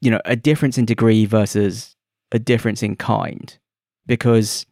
[0.02, 1.96] you know, a difference in degree versus
[2.32, 3.58] a difference in kind.
[4.06, 4.66] Because,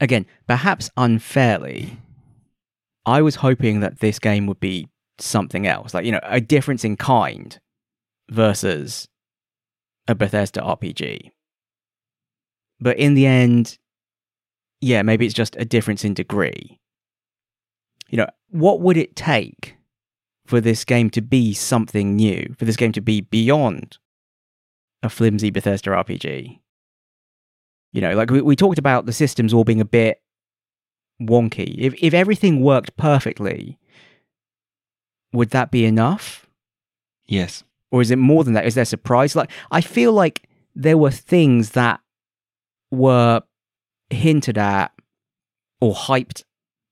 [0.00, 1.98] again, perhaps unfairly,
[3.04, 4.88] I was hoping that this game would be
[5.18, 7.58] something else, like, you know, a difference in kind
[8.30, 9.08] versus
[10.08, 11.30] a Bethesda RPG.
[12.80, 13.78] But in the end,
[14.80, 16.78] yeah, maybe it's just a difference in degree.
[18.08, 19.76] You know, what would it take
[20.50, 23.98] for this game to be something new, for this game to be beyond
[25.02, 26.58] a flimsy Bethesda RPG?
[27.92, 30.20] You know, like we, we talked about the systems all being a bit
[31.20, 31.74] wonky.
[31.78, 33.78] If if everything worked perfectly,
[35.32, 36.46] would that be enough?
[37.26, 38.66] Yes or is it more than that?
[38.66, 39.34] Is there surprise?
[39.36, 42.00] Like I feel like there were things that
[42.90, 43.42] were
[44.10, 44.92] hinted at
[45.80, 46.44] or hyped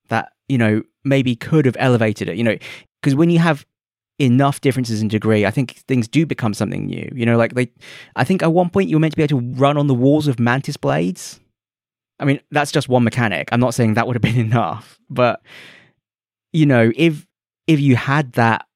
[0.08, 2.36] that you know maybe could have elevated it.
[2.36, 2.56] You know,
[3.00, 3.66] because when you have
[4.18, 7.10] enough differences in degree, I think things do become something new.
[7.14, 7.70] You know, like they,
[8.16, 9.94] I think at one point you were meant to be able to run on the
[9.94, 11.40] walls of mantis blades.
[12.20, 13.48] I mean, that's just one mechanic.
[13.52, 15.42] I'm not saying that would have been enough, but
[16.52, 17.26] you know, if
[17.66, 18.66] if you had that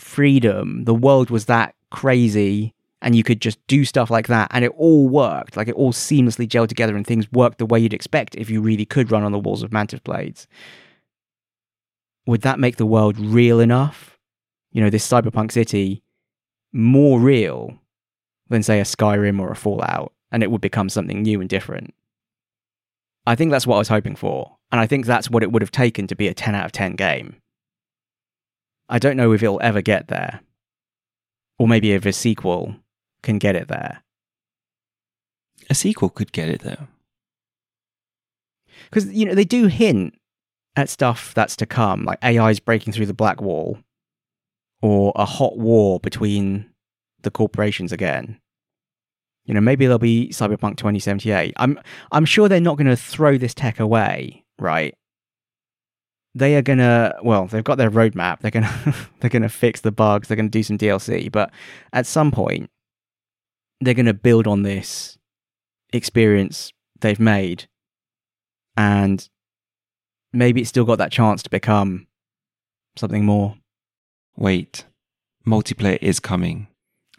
[0.00, 0.84] freedom.
[0.84, 4.72] The world was that crazy and you could just do stuff like that and it
[4.76, 5.56] all worked.
[5.56, 8.60] Like it all seamlessly gelled together and things worked the way you'd expect if you
[8.60, 10.46] really could run on the walls of Mantis Blades.
[12.30, 14.16] Would that make the world real enough?
[14.70, 16.04] You know, this cyberpunk city
[16.72, 17.76] more real
[18.48, 21.92] than, say, a Skyrim or a Fallout, and it would become something new and different.
[23.26, 25.60] I think that's what I was hoping for, and I think that's what it would
[25.60, 27.34] have taken to be a 10 out of 10 game.
[28.88, 30.40] I don't know if it'll ever get there,
[31.58, 32.76] or maybe if a sequel
[33.24, 34.04] can get it there.
[35.68, 36.86] A sequel could get it there.
[38.84, 40.14] Because, you know, they do hint
[40.76, 43.78] at stuff that's to come, like AI's breaking through the black wall,
[44.82, 46.70] or a hot war between
[47.22, 48.38] the corporations again.
[49.44, 51.54] You know, maybe there'll be Cyberpunk 2078.
[51.56, 51.78] I'm
[52.12, 54.94] I'm sure they're not going to throw this tech away, right?
[56.34, 58.40] They are gonna well, they've got their roadmap.
[58.40, 60.28] They're gonna they're gonna fix the bugs.
[60.28, 61.50] They're gonna do some DLC, but
[61.92, 62.70] at some point,
[63.80, 65.18] they're gonna build on this
[65.92, 67.66] experience they've made,
[68.76, 69.28] and
[70.32, 72.06] maybe it's still got that chance to become
[72.96, 73.56] something more.
[74.36, 74.84] Wait,
[75.46, 76.68] multiplayer is coming.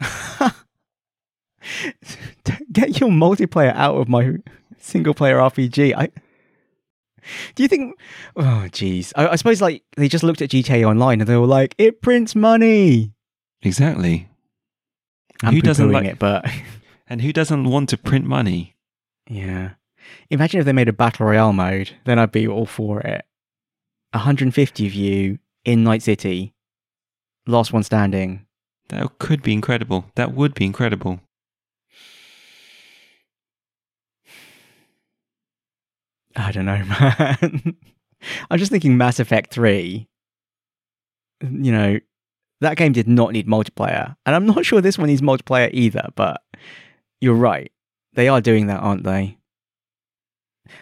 [2.72, 4.36] Get your multiplayer out of my
[4.78, 5.94] single player RPG.
[5.96, 6.08] I
[7.54, 7.96] do you think?
[8.36, 9.12] Oh, jeez.
[9.16, 12.02] I, I, suppose like they just looked at GTA Online and they were like, "It
[12.02, 13.12] prints money."
[13.62, 14.28] Exactly.
[15.42, 16.18] I'm who doesn't like it?
[16.18, 16.50] But
[17.08, 18.76] and who doesn't want to print money?
[19.28, 19.72] Yeah.
[20.30, 21.92] Imagine if they made a battle royale mode.
[22.04, 23.24] Then I'd be all for it.
[24.12, 26.54] 150 of you in Night City,
[27.46, 28.46] last one standing.
[28.88, 30.06] That could be incredible.
[30.16, 31.20] That would be incredible.
[36.36, 37.76] I don't know, man.
[38.50, 40.08] I'm just thinking Mass Effect 3.
[41.42, 41.98] You know,
[42.60, 44.16] that game did not need multiplayer.
[44.24, 46.42] And I'm not sure this one needs multiplayer either, but
[47.20, 47.72] you're right.
[48.14, 49.38] They are doing that, aren't they?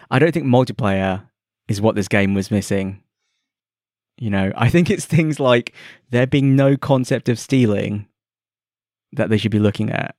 [0.09, 1.27] I don't think multiplayer
[1.67, 3.01] is what this game was missing.
[4.17, 5.73] You know, I think it's things like
[6.09, 8.07] there being no concept of stealing
[9.13, 10.15] that they should be looking at.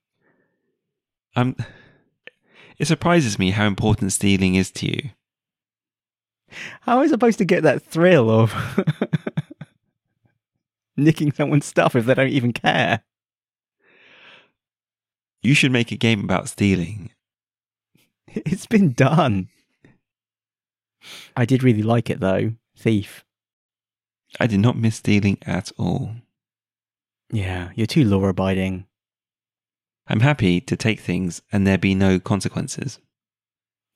[1.37, 1.57] Um,
[2.79, 5.11] it surprises me how important stealing is to you.
[6.83, 8.55] How am I supposed to get that thrill of
[10.97, 13.03] nicking someone's stuff if they don't even care?
[15.43, 17.11] You should make a game about stealing.
[18.35, 19.49] It's been done.
[21.37, 22.53] I did really like it though.
[22.77, 23.25] Thief.
[24.41, 26.13] I did not miss stealing at all.
[27.31, 28.87] Yeah, you're too law abiding.
[30.07, 32.99] I'm happy to take things and there be no consequences.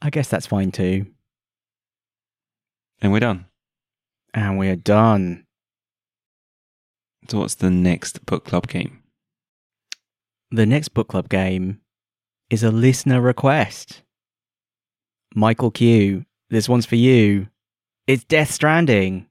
[0.03, 1.07] I guess that's fine too.
[3.01, 3.47] And we're done.
[4.33, 5.45] And we're done.
[7.29, 9.03] So, what's the next book club game?
[10.51, 11.81] The next book club game
[12.51, 14.03] is a listener request.
[15.35, 17.49] Michael Q, this one's for you.
[18.07, 19.27] It's Death Stranding.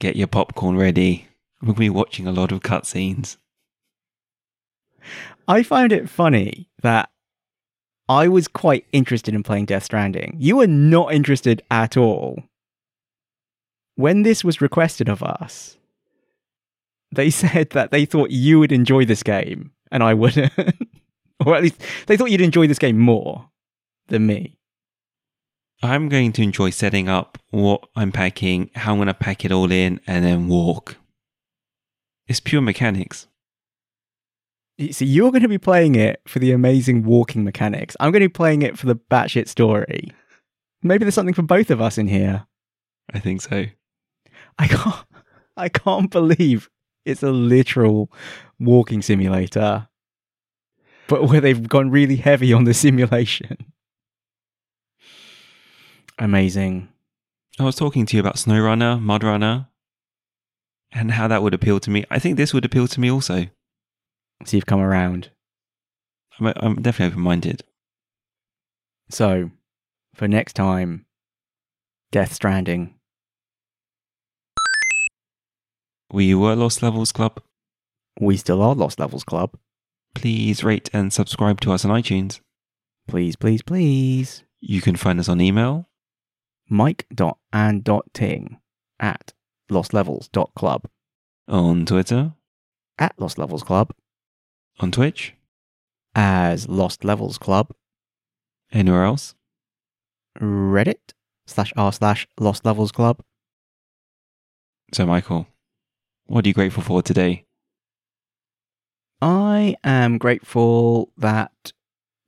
[0.00, 1.28] Get your popcorn ready.
[1.62, 3.36] We'll be watching a lot of cutscenes.
[5.46, 7.10] I find it funny that
[8.08, 10.36] I was quite interested in playing Death Stranding.
[10.38, 12.44] You were not interested at all
[14.00, 15.76] when this was requested of us,
[17.12, 20.52] they said that they thought you would enjoy this game and I wouldn't.
[21.46, 23.48] or at least they thought you'd enjoy this game more
[24.08, 24.58] than me.
[25.82, 29.52] I'm going to enjoy setting up what I'm packing, how I'm going to pack it
[29.52, 30.96] all in, and then walk.
[32.26, 33.26] It's pure mechanics.
[34.92, 37.96] So you're going to be playing it for the amazing walking mechanics.
[38.00, 40.12] I'm going to be playing it for the batshit story.
[40.82, 42.46] Maybe there's something for both of us in here.
[43.12, 43.66] I think so.
[44.58, 45.04] I can't
[45.56, 46.70] I can't believe
[47.04, 48.10] it's a literal
[48.58, 49.88] walking simulator.
[51.08, 53.69] But where they've gone really heavy on the simulation.
[56.20, 56.90] Amazing.
[57.58, 59.68] I was talking to you about SnowRunner, MudRunner,
[60.92, 62.04] and how that would appeal to me.
[62.10, 63.46] I think this would appeal to me also.
[64.44, 65.30] So you've come around.
[66.38, 67.64] I'm, I'm definitely open minded.
[69.08, 69.50] So,
[70.14, 71.06] for next time,
[72.12, 72.96] Death Stranding.
[76.12, 77.40] We were Lost Levels Club.
[78.20, 79.56] We still are Lost Levels Club.
[80.14, 82.40] Please rate and subscribe to us on iTunes.
[83.08, 84.44] Please, please, please.
[84.60, 85.89] You can find us on email
[86.70, 88.58] mike.and.ting
[88.98, 89.32] at
[89.70, 90.88] lostlevels.club.
[91.48, 92.32] On Twitter
[92.98, 93.92] at Lost Levels Club.
[94.78, 95.34] On Twitch
[96.14, 97.72] as Lost Levels Club.
[98.72, 99.34] Anywhere else?
[100.40, 101.12] Reddit
[101.46, 103.20] slash r slash Lost Levels Club.
[104.92, 105.46] So, Michael,
[106.26, 107.44] what are you grateful for today?
[109.22, 111.72] I am grateful that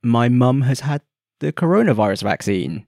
[0.03, 1.01] my mum has had
[1.39, 2.87] the coronavirus vaccine.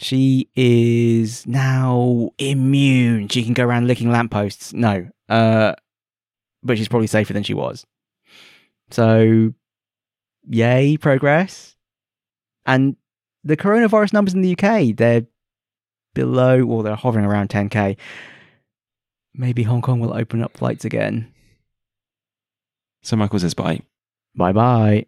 [0.00, 3.28] She is now immune.
[3.28, 4.72] She can go around licking lampposts.
[4.72, 5.08] No.
[5.28, 5.74] Uh,
[6.62, 7.86] but she's probably safer than she was.
[8.90, 9.52] So,
[10.48, 11.76] yay, progress.
[12.64, 12.96] And
[13.44, 15.26] the coronavirus numbers in the UK, they're
[16.14, 17.96] below, or they're hovering around 10k.
[19.34, 21.32] Maybe Hong Kong will open up flights again.
[23.02, 23.80] So Michael says bye.
[24.34, 25.06] Bye bye.